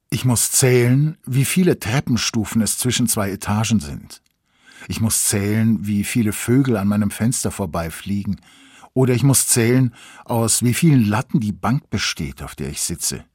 [0.09, 4.21] Ich muss zählen, wie viele Treppenstufen es zwischen zwei Etagen sind.
[4.87, 8.39] Ich muss zählen, wie viele Vögel an meinem Fenster vorbeifliegen.
[8.93, 9.93] Oder ich muss zählen,
[10.23, 13.25] aus wie vielen Latten die Bank besteht, auf der ich sitze.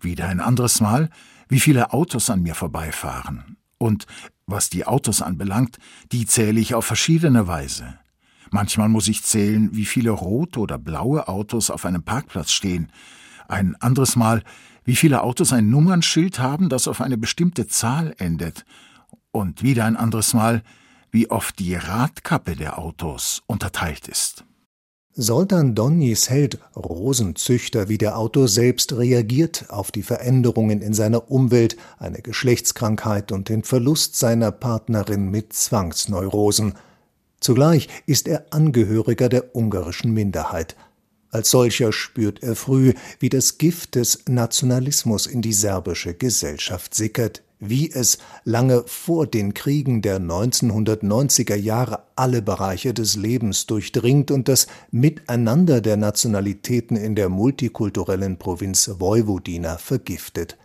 [0.00, 1.10] Wieder ein anderes Mal,
[1.48, 3.56] wie viele Autos an mir vorbeifahren.
[3.78, 4.06] Und
[4.46, 5.78] was die Autos anbelangt,
[6.12, 7.98] die zähle ich auf verschiedene Weise.
[8.50, 12.92] Manchmal muss ich zählen, wie viele rote oder blaue Autos auf einem Parkplatz stehen.
[13.48, 14.42] Ein anderes Mal,
[14.84, 18.64] wie viele Autos ein Nummernschild haben, das auf eine bestimmte Zahl endet,
[19.32, 20.62] und wieder ein anderes Mal,
[21.10, 24.44] wie oft die Radkappe der Autos unterteilt ist.
[25.16, 31.76] Soltan Donjis Held, Rosenzüchter wie der Autor selbst, reagiert auf die Veränderungen in seiner Umwelt,
[31.98, 36.74] eine Geschlechtskrankheit und den Verlust seiner Partnerin mit Zwangsneurosen.
[37.38, 40.74] Zugleich ist er Angehöriger der ungarischen Minderheit.
[41.34, 47.42] Als solcher spürt er früh, wie das Gift des Nationalismus in die serbische Gesellschaft sickert,
[47.58, 54.46] wie es lange vor den Kriegen der 1990er Jahre alle Bereiche des Lebens durchdringt und
[54.46, 60.56] das Miteinander der Nationalitäten in der multikulturellen Provinz Vojvodina vergiftet.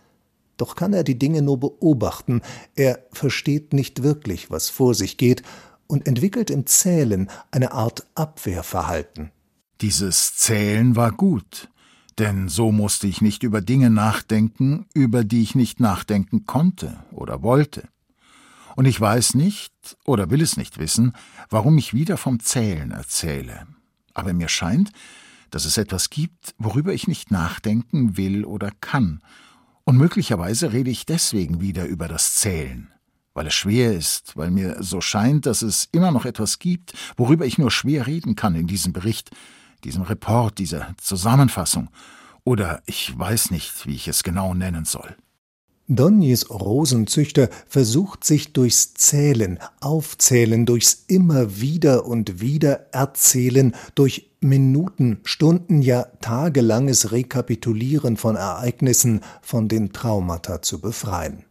[0.56, 2.42] Doch kann er die Dinge nur beobachten,
[2.76, 5.42] er versteht nicht wirklich, was vor sich geht,
[5.88, 9.32] und entwickelt im Zählen eine Art Abwehrverhalten.
[9.80, 11.70] Dieses Zählen war gut,
[12.18, 17.42] denn so musste ich nicht über Dinge nachdenken, über die ich nicht nachdenken konnte oder
[17.42, 17.88] wollte.
[18.76, 19.72] Und ich weiß nicht
[20.04, 21.14] oder will es nicht wissen,
[21.48, 23.66] warum ich wieder vom Zählen erzähle.
[24.12, 24.90] Aber mir scheint,
[25.50, 29.22] dass es etwas gibt, worüber ich nicht nachdenken will oder kann.
[29.84, 32.92] Und möglicherweise rede ich deswegen wieder über das Zählen,
[33.32, 37.46] weil es schwer ist, weil mir so scheint, dass es immer noch etwas gibt, worüber
[37.46, 39.30] ich nur schwer reden kann in diesem Bericht,
[39.84, 41.88] diesem Report, dieser Zusammenfassung,
[42.44, 45.16] oder ich weiß nicht, wie ich es genau nennen soll.
[45.90, 55.18] Donjes Rosenzüchter versucht sich durchs Zählen, Aufzählen, durchs immer wieder und wieder Erzählen, durch Minuten,
[55.24, 61.44] Stunden, ja tagelanges Rekapitulieren von Ereignissen von den Traumata zu befreien.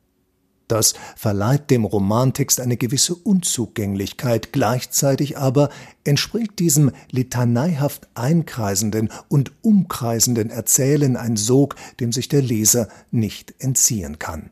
[0.69, 5.69] Das verleiht dem Romantext eine gewisse Unzugänglichkeit, gleichzeitig aber
[6.03, 14.19] entspricht diesem litaneihaft einkreisenden und umkreisenden Erzählen ein Sog, dem sich der Leser nicht entziehen
[14.19, 14.51] kann.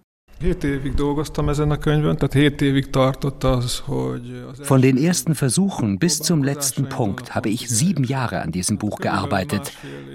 [4.61, 8.99] Von den ersten Versuchen bis zum letzten Punkt habe ich sieben Jahre an diesem Buch
[8.99, 9.71] gearbeitet.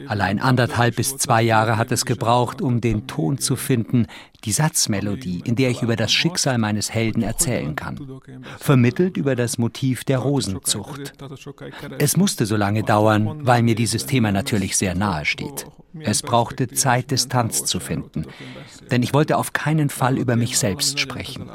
[0.06, 4.06] Allein anderthalb bis zwei Jahre hat es gebraucht, um den Ton zu finden,
[4.44, 8.20] die Satzmelodie, in der ich über das Schicksal meines Helden erzählen kann.
[8.58, 11.12] Vermittelt über das Motiv der Rosenzucht.
[11.98, 15.66] Es musste so lange dauern, weil mir dieses Thema natürlich sehr nahe steht.
[16.00, 18.26] Es brauchte Zeit, Distanz zu finden.
[18.90, 21.50] Denn ich wollte auf keinen Fall über mich selbst sprechen.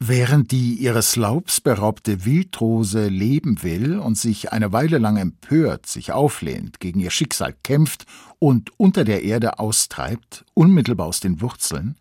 [0.00, 6.12] Während die ihres Laubs beraubte Wildrose leben will und sich eine Weile lang empört, sich
[6.12, 8.06] auflehnt, gegen ihr Schicksal kämpft
[8.38, 11.96] und unter der Erde austreibt, unmittelbar aus den Wurzeln,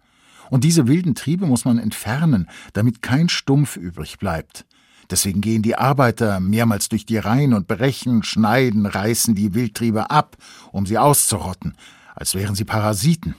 [0.49, 4.65] und diese wilden Triebe muss man entfernen, damit kein Stumpf übrig bleibt,
[5.09, 10.35] Deswegen gehen die Arbeiter mehrmals durch die Reihen und brechen, schneiden, reißen die Wildtriebe ab,
[10.71, 11.75] um sie auszurotten,
[12.13, 13.35] als wären sie Parasiten.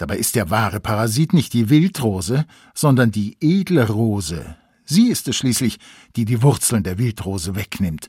[0.00, 4.56] Dabei ist der wahre Parasit nicht die Wildrose, sondern die edle Rose.
[4.86, 5.78] Sie ist es schließlich,
[6.16, 8.08] die die Wurzeln der Wildrose wegnimmt.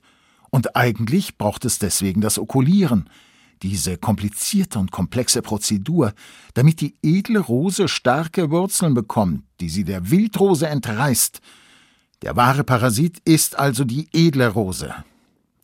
[0.52, 3.10] Und eigentlich braucht es deswegen das Okulieren,
[3.62, 6.14] diese komplizierte und komplexe Prozedur,
[6.54, 11.42] damit die edle Rose starke Wurzeln bekommt, die sie der Wildrose entreißt,
[12.22, 14.96] der wahre Parasit ist also die edle Rose.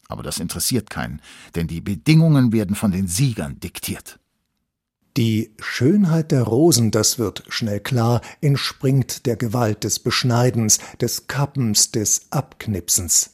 [0.10, 1.22] Aber das interessiert keinen,
[1.56, 4.20] denn die Bedingungen werden von den Siegern diktiert.
[5.18, 11.90] Die Schönheit der Rosen, das wird schnell klar, entspringt der Gewalt des Beschneidens, des Kappens,
[11.90, 13.32] des Abknipsens.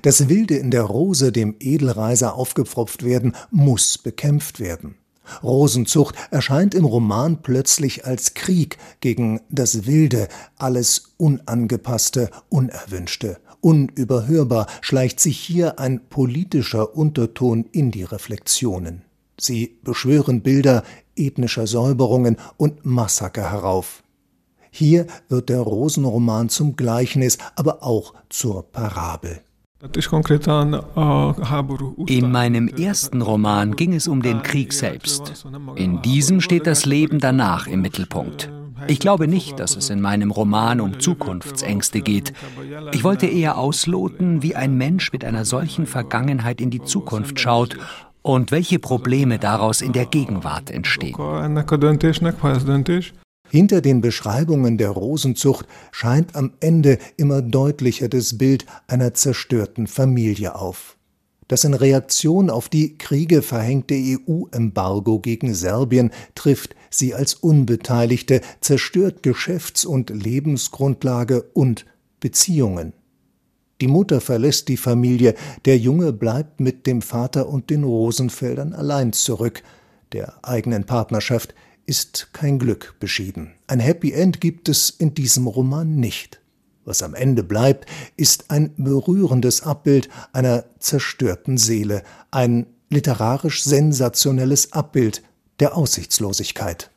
[0.00, 4.94] Das Wilde in der Rose, dem Edelreiser aufgepfropft werden, muss bekämpft werden.
[5.42, 13.36] Rosenzucht erscheint im Roman plötzlich als Krieg gegen das Wilde, alles Unangepasste, Unerwünschte.
[13.60, 19.02] Unüberhörbar schleicht sich hier ein politischer Unterton in die Reflexionen.
[19.40, 20.82] Sie beschwören Bilder
[21.18, 24.02] ethnischer Säuberungen und Massaker herauf.
[24.70, 29.40] Hier wird der Rosenroman zum Gleichnis, aber auch zur Parabel.
[32.06, 35.46] In meinem ersten Roman ging es um den Krieg selbst.
[35.76, 38.50] In diesem steht das Leben danach im Mittelpunkt.
[38.88, 42.32] Ich glaube nicht, dass es in meinem Roman um Zukunftsängste geht.
[42.92, 47.76] Ich wollte eher ausloten, wie ein Mensch mit einer solchen Vergangenheit in die Zukunft schaut
[48.22, 51.14] und welche Probleme daraus in der Gegenwart entstehen.
[53.50, 60.54] Hinter den Beschreibungen der Rosenzucht scheint am Ende immer deutlicher das Bild einer zerstörten Familie
[60.54, 60.98] auf.
[61.48, 69.22] Das in Reaktion auf die Kriege verhängte EU-Embargo gegen Serbien trifft sie als Unbeteiligte, zerstört
[69.22, 71.86] Geschäfts- und Lebensgrundlage und
[72.20, 72.92] Beziehungen.
[73.80, 79.12] Die Mutter verlässt die Familie, der Junge bleibt mit dem Vater und den Rosenfeldern allein
[79.12, 79.62] zurück,
[80.12, 81.54] der eigenen Partnerschaft
[81.86, 83.52] ist kein Glück beschieden.
[83.66, 86.40] Ein Happy End gibt es in diesem Roman nicht.
[86.84, 95.22] Was am Ende bleibt, ist ein berührendes Abbild einer zerstörten Seele, ein literarisch sensationelles Abbild
[95.60, 96.90] der Aussichtslosigkeit.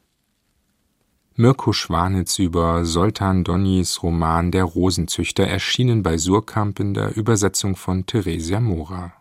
[1.37, 8.05] Mirko Schwanitz über Soltan Donnis Roman Der Rosenzüchter erschienen bei Surkamp in der Übersetzung von
[8.05, 9.13] Theresia Mora.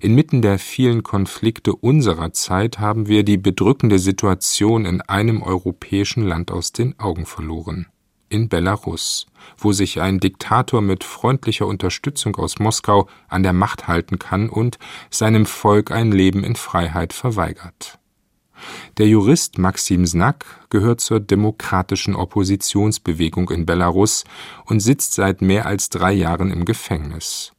[0.00, 6.50] Inmitten der vielen Konflikte unserer Zeit haben wir die bedrückende Situation in einem europäischen Land
[6.50, 7.86] aus den Augen verloren.
[8.30, 9.26] In Belarus,
[9.58, 14.78] wo sich ein Diktator mit freundlicher Unterstützung aus Moskau an der Macht halten kann und
[15.10, 17.98] seinem Volk ein Leben in Freiheit verweigert.
[18.98, 24.24] Der Jurist Maxim Znak gehört zur demokratischen Oppositionsbewegung in Belarus
[24.64, 27.52] und sitzt seit mehr als drei Jahren im Gefängnis.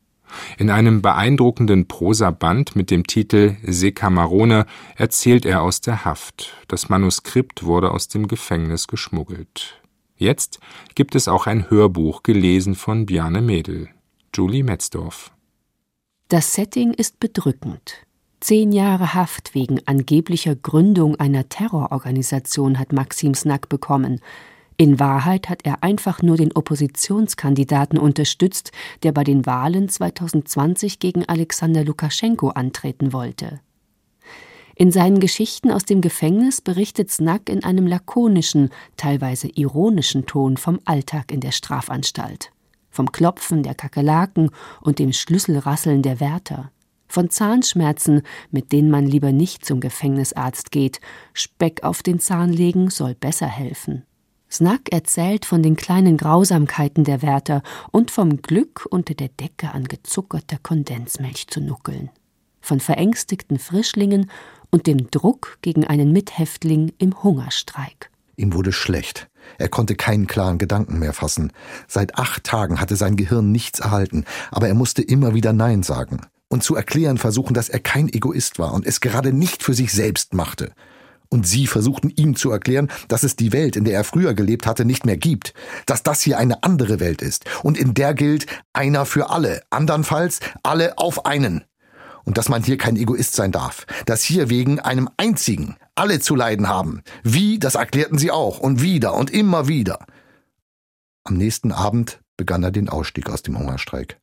[0.58, 6.54] In einem beeindruckenden Prosaband mit dem Titel Sekamarone erzählt er aus der Haft.
[6.68, 9.82] Das Manuskript wurde aus dem Gefängnis geschmuggelt.
[10.18, 10.60] Jetzt
[10.96, 13.90] gibt es auch ein Hörbuch, gelesen von Bjarne Mädel.
[14.36, 15.32] Julie Metzdorf.
[16.28, 18.06] Das Setting ist bedrückend.
[18.40, 24.22] Zehn Jahre Haft wegen angeblicher Gründung einer Terrororganisation hat Maxim Snack bekommen.
[24.78, 28.72] In Wahrheit hat er einfach nur den Oppositionskandidaten unterstützt,
[29.02, 33.60] der bei den Wahlen 2020 gegen Alexander Lukaschenko antreten wollte.
[34.76, 40.80] In seinen Geschichten aus dem Gefängnis berichtet Snack in einem lakonischen, teilweise ironischen Ton vom
[40.86, 42.52] Alltag in der Strafanstalt,
[42.92, 46.72] vom Klopfen der Kakerlaken und dem Schlüsselrasseln der Wärter,
[47.08, 51.00] von Zahnschmerzen, mit denen man lieber nicht zum Gefängnisarzt geht,
[51.34, 54.04] Speck auf den Zahn legen soll besser helfen.
[54.50, 59.86] Snack erzählt von den kleinen Grausamkeiten der Wärter und vom Glück, unter der Decke an
[59.86, 62.10] gezuckerter Kondensmilch zu nuckeln,
[62.62, 64.32] von verängstigten Frischlingen
[64.72, 68.10] und dem Druck gegen einen Mithäftling im Hungerstreik.
[68.38, 69.28] Ihm wurde schlecht.
[69.58, 71.52] Er konnte keinen klaren Gedanken mehr fassen.
[71.88, 76.22] Seit acht Tagen hatte sein Gehirn nichts erhalten, aber er musste immer wieder Nein sagen
[76.50, 79.92] und zu erklären versuchen, dass er kein Egoist war und es gerade nicht für sich
[79.92, 80.72] selbst machte.
[81.30, 84.66] Und sie versuchten ihm zu erklären, dass es die Welt, in der er früher gelebt
[84.66, 85.54] hatte, nicht mehr gibt,
[85.86, 90.40] dass das hier eine andere Welt ist und in der gilt einer für alle, andernfalls
[90.64, 91.66] alle auf einen.
[92.24, 96.36] Und dass man hier kein Egoist sein darf, dass hier wegen einem einzigen alle zu
[96.36, 97.02] leiden haben.
[97.24, 100.06] Wie, das erklärten sie auch und wieder und immer wieder.
[101.24, 104.20] Am nächsten Abend begann er den Ausstieg aus dem Hungerstreik.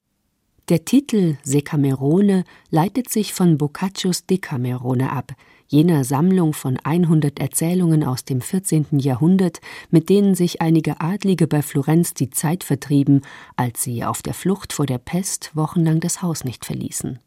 [0.70, 5.32] Der Titel Secamerone leitet sich von Boccaccios Decamerone ab,
[5.66, 8.98] jener Sammlung von 100 Erzählungen aus dem 14.
[8.98, 9.60] Jahrhundert,
[9.90, 13.20] mit denen sich einige Adlige bei Florenz die Zeit vertrieben,
[13.56, 17.18] als sie auf der Flucht vor der Pest wochenlang das Haus nicht verließen.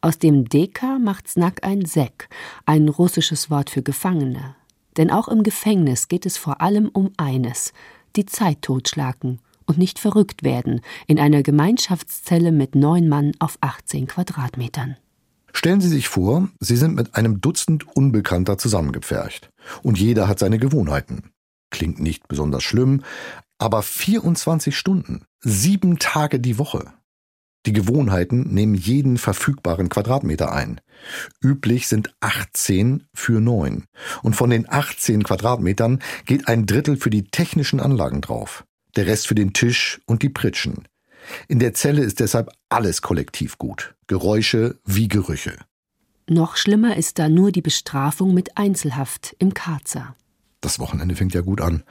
[0.00, 2.28] Aus dem Deka macht Snack ein Sek,
[2.66, 4.56] ein russisches Wort für Gefangene.
[4.96, 7.72] Denn auch im Gefängnis geht es vor allem um eines:
[8.16, 14.06] die Zeit totschlagen und nicht verrückt werden in einer Gemeinschaftszelle mit neun Mann auf 18
[14.06, 14.96] Quadratmetern.
[15.52, 19.50] Stellen Sie sich vor, Sie sind mit einem Dutzend Unbekannter zusammengepfercht.
[19.82, 21.30] Und jeder hat seine Gewohnheiten.
[21.70, 23.02] Klingt nicht besonders schlimm,
[23.58, 26.92] aber 24 Stunden, sieben Tage die Woche.
[27.66, 30.80] Die Gewohnheiten nehmen jeden verfügbaren Quadratmeter ein.
[31.40, 33.84] Üblich sind 18 für 9.
[34.22, 38.64] Und von den 18 Quadratmetern geht ein Drittel für die technischen Anlagen drauf
[38.96, 40.88] der Rest für den Tisch und die Pritschen.
[41.48, 45.56] In der Zelle ist deshalb alles kollektiv gut, Geräusche wie Gerüche.
[46.28, 50.16] Noch schlimmer ist da nur die Bestrafung mit Einzelhaft im Karzer.
[50.60, 51.82] Das Wochenende fängt ja gut an.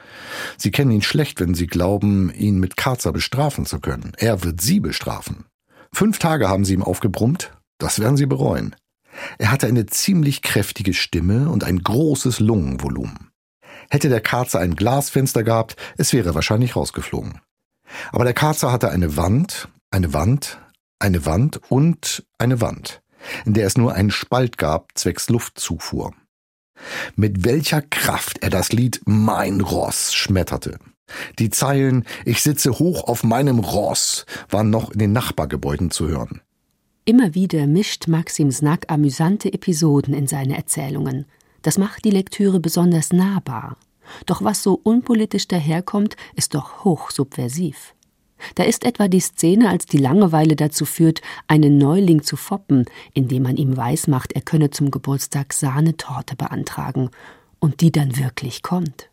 [0.58, 4.14] Sie kennen ihn schlecht, wenn Sie glauben, ihn mit Karzer bestrafen zu können.
[4.18, 5.46] Er wird Sie bestrafen.
[5.92, 7.52] Fünf Tage haben Sie ihm aufgebrummt.
[7.78, 8.76] Das werden Sie bereuen.
[9.38, 13.30] Er hatte eine ziemlich kräftige Stimme und ein großes Lungenvolumen.
[13.90, 17.40] Hätte der Karzer ein Glasfenster gehabt, es wäre wahrscheinlich rausgeflogen.
[18.12, 20.60] Aber der Karzer hatte eine Wand, eine Wand,
[21.00, 23.02] eine Wand und eine Wand,
[23.46, 26.14] in der es nur einen Spalt gab zwecks Luftzufuhr.
[27.16, 30.80] Mit welcher Kraft er das Lied Mein Ross schmetterte.
[31.40, 36.42] Die Zeilen Ich sitze hoch auf meinem Ross waren noch in den Nachbargebäuden zu hören.
[37.06, 41.26] Immer wieder mischt Maxim Snack amüsante Episoden in seine Erzählungen.
[41.64, 43.78] Das macht die Lektüre besonders nahbar.
[44.26, 47.96] Doch was so unpolitisch daherkommt, ist doch hochsubversiv.
[48.56, 53.44] Da ist etwa die Szene, als die Langeweile dazu führt, einen Neuling zu foppen, indem
[53.44, 57.10] man ihm weismacht, er könne zum Geburtstag Sahnetorte beantragen,
[57.60, 59.10] und die dann wirklich kommt.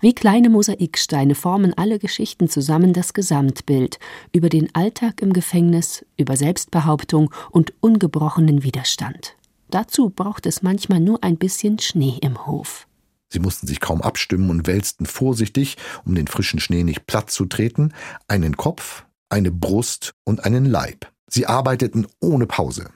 [0.00, 3.98] Wie kleine Mosaiksteine formen alle Geschichten zusammen das Gesamtbild
[4.32, 9.34] über den Alltag im Gefängnis, über Selbstbehauptung und ungebrochenen Widerstand.
[9.74, 12.86] Dazu braucht es manchmal nur ein bisschen Schnee im Hof.
[13.28, 17.44] Sie mussten sich kaum abstimmen und wälzten vorsichtig, um den frischen Schnee nicht platt zu
[17.46, 17.92] treten,
[18.28, 21.10] einen Kopf, eine Brust und einen Leib.
[21.26, 22.88] Sie arbeiteten ohne Pause,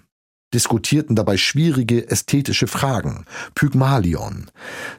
[0.54, 3.24] diskutierten dabei schwierige ästhetische Fragen,
[3.56, 4.48] Pygmalion.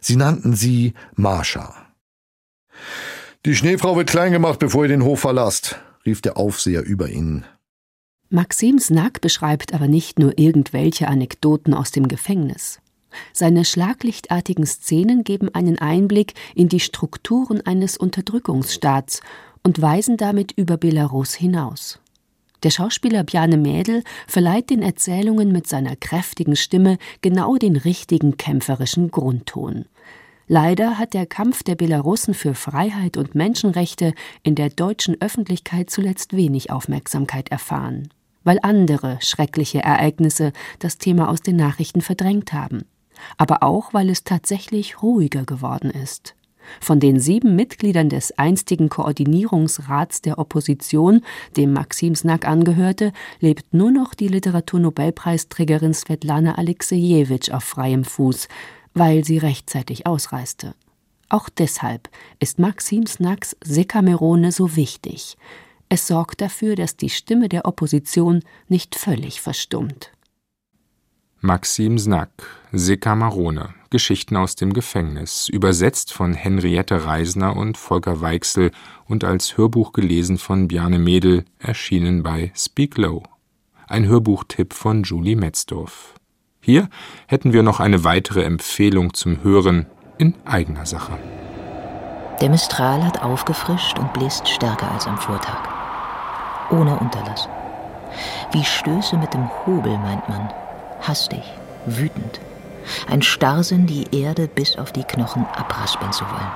[0.02, 1.74] Sie nannten sie Marsha.
[3.46, 7.46] Die Schneefrau wird klein gemacht, bevor ihr den Hof verlasst, rief der Aufseher über ihnen.
[8.32, 12.80] Maxim Snack beschreibt aber nicht nur irgendwelche Anekdoten aus dem Gefängnis.
[13.34, 19.22] Seine schlaglichtartigen Szenen geben einen Einblick in die Strukturen eines Unterdrückungsstaats
[19.64, 22.00] und weisen damit über Belarus hinaus.
[22.62, 29.10] Der Schauspieler Bjane Mädel verleiht den Erzählungen mit seiner kräftigen Stimme genau den richtigen kämpferischen
[29.10, 29.86] Grundton.
[30.48, 34.14] Leider hat der Kampf der Belarussen für Freiheit und Menschenrechte
[34.44, 38.10] in der deutschen Öffentlichkeit zuletzt wenig Aufmerksamkeit erfahren,
[38.50, 42.82] weil andere schreckliche Ereignisse das Thema aus den Nachrichten verdrängt haben
[43.38, 46.36] aber auch, weil es tatsächlich ruhiger geworden ist.
[46.82, 51.22] Von den sieben Mitgliedern des einstigen Koordinierungsrats der Opposition,
[51.58, 58.48] dem Maxim Snack angehörte, lebt nur noch die Literaturnobelpreisträgerin Svetlana Alexejewitsch auf freiem Fuß,
[58.94, 60.76] weil sie rechtzeitig ausreiste.
[61.28, 65.38] Auch deshalb ist Maxim Snacks Sekamerone so wichtig.
[65.90, 70.12] Es sorgt dafür, dass die Stimme der Opposition nicht völlig verstummt.
[71.42, 72.30] Maxim Snack,
[72.72, 78.72] Sekamarone, Geschichten aus dem Gefängnis, übersetzt von Henriette Reisner und Volker Weichsel
[79.06, 83.24] und als Hörbuch gelesen von Bjarne Mädel, erschienen bei Speak Low.
[83.88, 86.14] Ein Hörbuchtipp von Julie Metzdorf.
[86.62, 86.90] Hier
[87.26, 89.88] hätten wir noch eine weitere Empfehlung zum Hören
[90.20, 91.18] in eigener Sache.
[92.42, 95.79] Der Mistral hat aufgefrischt und bläst stärker als am Vortag.
[96.72, 97.50] Ohne Unterlass.
[98.52, 100.50] Wie Stöße mit dem Hobel, meint man
[101.02, 101.44] hastig,
[101.86, 102.40] wütend.
[103.10, 106.52] Ein Starrsinn, die Erde bis auf die Knochen abraspeln zu wollen.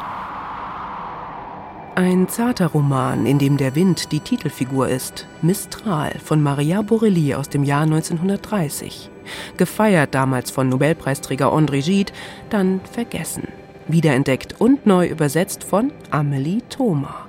[1.95, 7.49] Ein zarter Roman, in dem der Wind die Titelfigur ist, Mistral von Maria Borelli aus
[7.49, 9.11] dem Jahr 1930.
[9.57, 12.11] Gefeiert damals von Nobelpreisträger André Gide,
[12.49, 13.47] dann vergessen.
[13.88, 17.23] Wiederentdeckt und neu übersetzt von Amelie Thoma.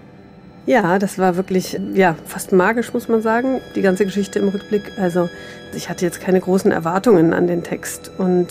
[0.66, 4.92] Ja, das war wirklich, ja, fast magisch, muss man sagen, die ganze Geschichte im Rückblick.
[4.98, 5.28] Also,
[5.74, 8.10] ich hatte jetzt keine großen Erwartungen an den Text.
[8.16, 8.48] Und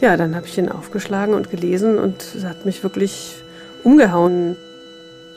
[0.00, 3.36] ja, dann habe ich ihn aufgeschlagen und gelesen und es hat mich wirklich
[3.84, 4.56] umgehauen.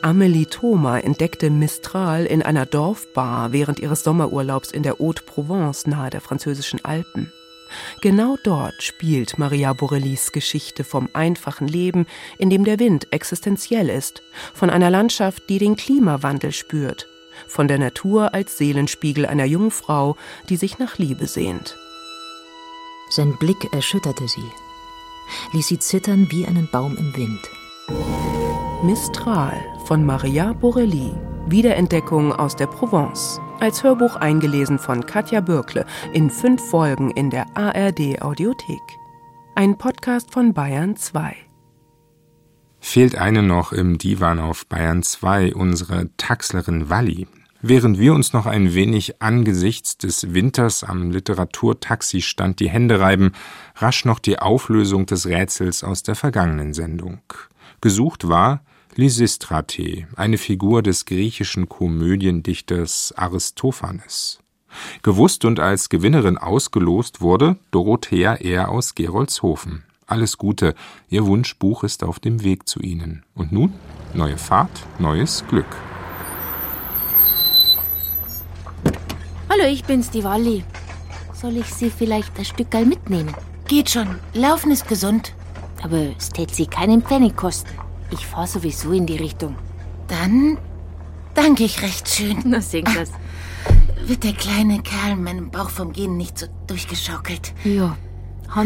[0.02, 6.20] Amelie Thoma entdeckte Mistral in einer Dorfbar während ihres Sommerurlaubs in der Haute-Provence nahe der
[6.20, 7.32] französischen Alpen.
[8.00, 12.06] Genau dort spielt Maria Borellis Geschichte vom einfachen Leben,
[12.38, 14.22] in dem der Wind existenziell ist,
[14.52, 17.06] von einer Landschaft, die den Klimawandel spürt,
[17.46, 20.16] von der Natur als Seelenspiegel einer jungen Frau,
[20.48, 21.76] die sich nach Liebe sehnt.
[23.10, 24.50] Sein Blick erschütterte sie,
[25.52, 27.40] ließ sie zittern wie einen Baum im Wind.
[28.82, 31.12] Mistral von Maria Borelli,
[31.46, 35.84] Wiederentdeckung aus der Provence als Hörbuch eingelesen von Katja Bürkle
[36.14, 38.80] in fünf Folgen in der ARD Audiothek.
[39.54, 41.36] Ein Podcast von Bayern 2.
[42.80, 47.26] Fehlt eine noch im Divan auf Bayern 2, unsere Taxlerin Walli.
[47.60, 53.32] Während wir uns noch ein wenig angesichts des Winters am Literaturtaxistand die Hände reiben,
[53.76, 57.20] rasch noch die Auflösung des Rätsels aus der vergangenen Sendung.
[57.82, 58.64] Gesucht war
[58.96, 64.38] Lysistrate, eine Figur des griechischen Komödiendichters Aristophanes.
[65.02, 69.84] Gewusst und als Gewinnerin ausgelost wurde Dorothea Ehr aus Gerolzhofen.
[70.06, 70.74] Alles Gute,
[71.08, 73.24] Ihr Wunschbuch ist auf dem Weg zu Ihnen.
[73.34, 73.72] Und nun
[74.12, 75.66] neue Fahrt, neues Glück.
[79.48, 80.62] Hallo, ich bin's, die Walli.
[81.32, 83.34] Soll ich Sie vielleicht ein Stückerl mitnehmen?
[83.66, 84.20] Geht schon.
[84.34, 85.34] Laufen ist gesund.
[85.82, 87.83] Aber es tät Sie keinen Pfennig kosten.
[88.14, 89.56] Ich fahr sowieso in die Richtung.
[90.06, 90.56] Dann
[91.34, 92.38] danke ich recht schön.
[92.44, 93.10] Na, sing das.
[94.06, 97.52] Wird der kleine Kerl meinem Bauch vom Gehen nicht so durchgeschaukelt?
[97.64, 97.96] Ja.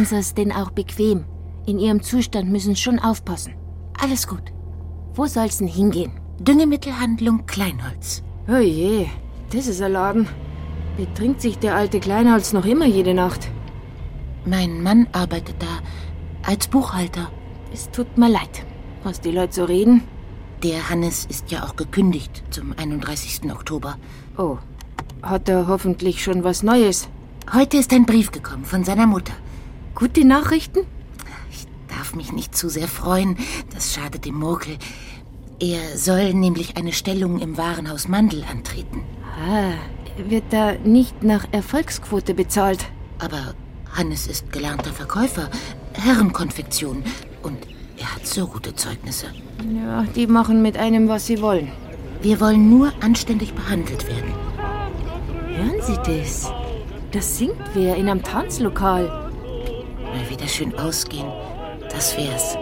[0.04, 1.24] Sie es denn auch bequem?
[1.64, 3.54] In Ihrem Zustand müssen Sie schon aufpassen.
[3.98, 4.52] Alles gut.
[5.14, 6.12] Wo soll's denn hingehen?
[6.40, 8.22] Düngemittelhandlung Kleinholz.
[8.48, 9.06] Oh je,
[9.50, 10.28] das ist ein Laden.
[10.98, 13.48] Betrinkt sich der alte Kleinholz noch immer jede Nacht?
[14.44, 15.80] Mein Mann arbeitet da
[16.46, 17.30] als Buchhalter.
[17.72, 18.66] Es tut mir leid,
[19.08, 20.02] was die Leute so reden.
[20.62, 23.50] Der Hannes ist ja auch gekündigt zum 31.
[23.50, 23.96] Oktober.
[24.36, 24.58] Oh,
[25.22, 27.08] hat er hoffentlich schon was Neues?
[27.50, 29.32] Heute ist ein Brief gekommen von seiner Mutter.
[29.94, 30.80] Gute Nachrichten?
[31.50, 33.38] Ich darf mich nicht zu sehr freuen,
[33.72, 34.76] das schadet dem Murkel.
[35.58, 39.04] Er soll nämlich eine Stellung im Warenhaus Mandel antreten.
[39.42, 39.72] Ah,
[40.18, 42.84] wird da nicht nach Erfolgsquote bezahlt.
[43.20, 43.54] Aber
[43.90, 45.48] Hannes ist gelernter Verkäufer,
[45.94, 47.02] Herrenkonfektion
[47.42, 47.56] und
[47.98, 49.26] er hat so gute Zeugnisse.
[49.74, 51.72] Ja, die machen mit einem, was sie wollen.
[52.22, 54.32] Wir wollen nur anständig behandelt werden.
[55.48, 56.52] Hören Sie das?
[57.12, 59.04] Das singt wer in einem Tanzlokal.
[59.06, 61.26] Mal wieder schön ausgehen.
[61.90, 62.56] Das wär's.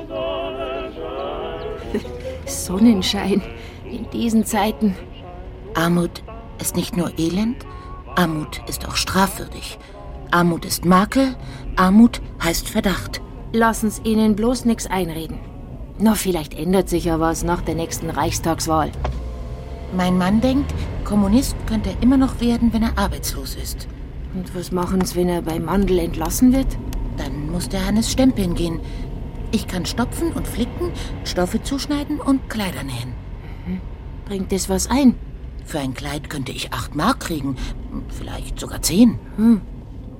[2.46, 3.42] Sonnenschein
[3.90, 4.94] in diesen Zeiten.
[5.74, 6.22] Armut
[6.58, 7.66] ist nicht nur Elend,
[8.14, 9.78] Armut ist auch strafwürdig.
[10.30, 11.36] Armut ist Makel,
[11.76, 13.20] Armut heißt Verdacht.
[13.52, 15.38] Lassen's ihnen bloß nichts einreden.
[15.98, 18.90] Na, vielleicht ändert sich ja was nach der nächsten Reichstagswahl.
[19.96, 20.74] Mein Mann denkt,
[21.04, 23.88] Kommunist könnte er immer noch werden, wenn er arbeitslos ist.
[24.34, 26.66] Und was machen's, wenn er beim Mandel entlassen wird?
[27.16, 28.80] Dann muss der Hannes stempeln gehen.
[29.52, 30.90] Ich kann stopfen und flicken,
[31.24, 33.14] Stoffe zuschneiden und Kleider nähen.
[33.66, 33.80] Mhm.
[34.26, 35.14] Bringt das was ein?
[35.64, 37.56] Für ein Kleid könnte ich acht Mark kriegen,
[38.08, 39.18] vielleicht sogar zehn.
[39.36, 39.60] Hm.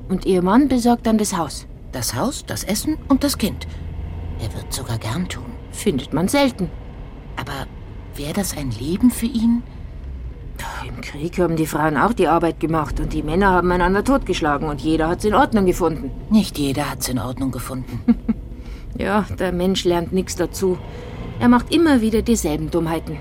[0.09, 1.67] Und Ihr Mann besorgt dann das Haus?
[1.93, 3.67] Das Haus, das Essen und das Kind.
[4.41, 5.45] Er wird sogar gern tun.
[5.73, 6.71] Findet man selten.
[7.37, 7.67] Aber
[8.15, 9.63] wäre das ein Leben für ihn?
[10.87, 14.69] Im Krieg haben die Frauen auch die Arbeit gemacht und die Männer haben einander totgeschlagen
[14.69, 16.11] und jeder hat's in Ordnung gefunden.
[16.31, 18.01] Nicht jeder hat's in Ordnung gefunden.
[18.99, 20.79] ja, der Mensch lernt nichts dazu.
[21.41, 23.19] Er macht immer wieder dieselben Dummheiten.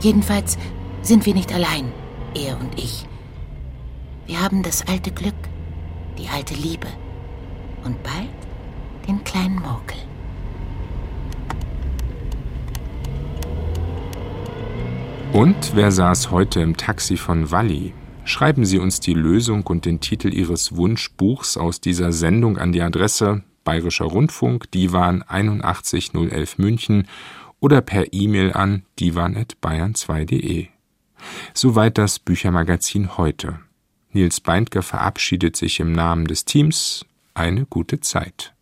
[0.00, 0.58] Jedenfalls
[1.00, 1.92] sind wir nicht allein,
[2.34, 3.06] er und ich.
[4.26, 5.34] Wir haben das alte Glück,
[6.18, 6.88] die alte Liebe
[7.86, 8.28] und bald
[9.06, 9.96] den kleinen Murkel.
[15.32, 17.94] Und wer saß heute im Taxi von Walli?
[18.24, 22.82] Schreiben Sie uns die Lösung und den Titel Ihres Wunschbuchs aus dieser Sendung an die
[22.82, 27.08] Adresse Bayerischer Rundfunk, Divan 81011 München
[27.60, 30.68] oder per E-Mail an divan.bayern2.de.
[31.54, 33.58] Soweit das Büchermagazin heute.
[34.12, 37.04] Nils Beindker verabschiedet sich im Namen des Teams.
[37.36, 38.55] Eine gute Zeit.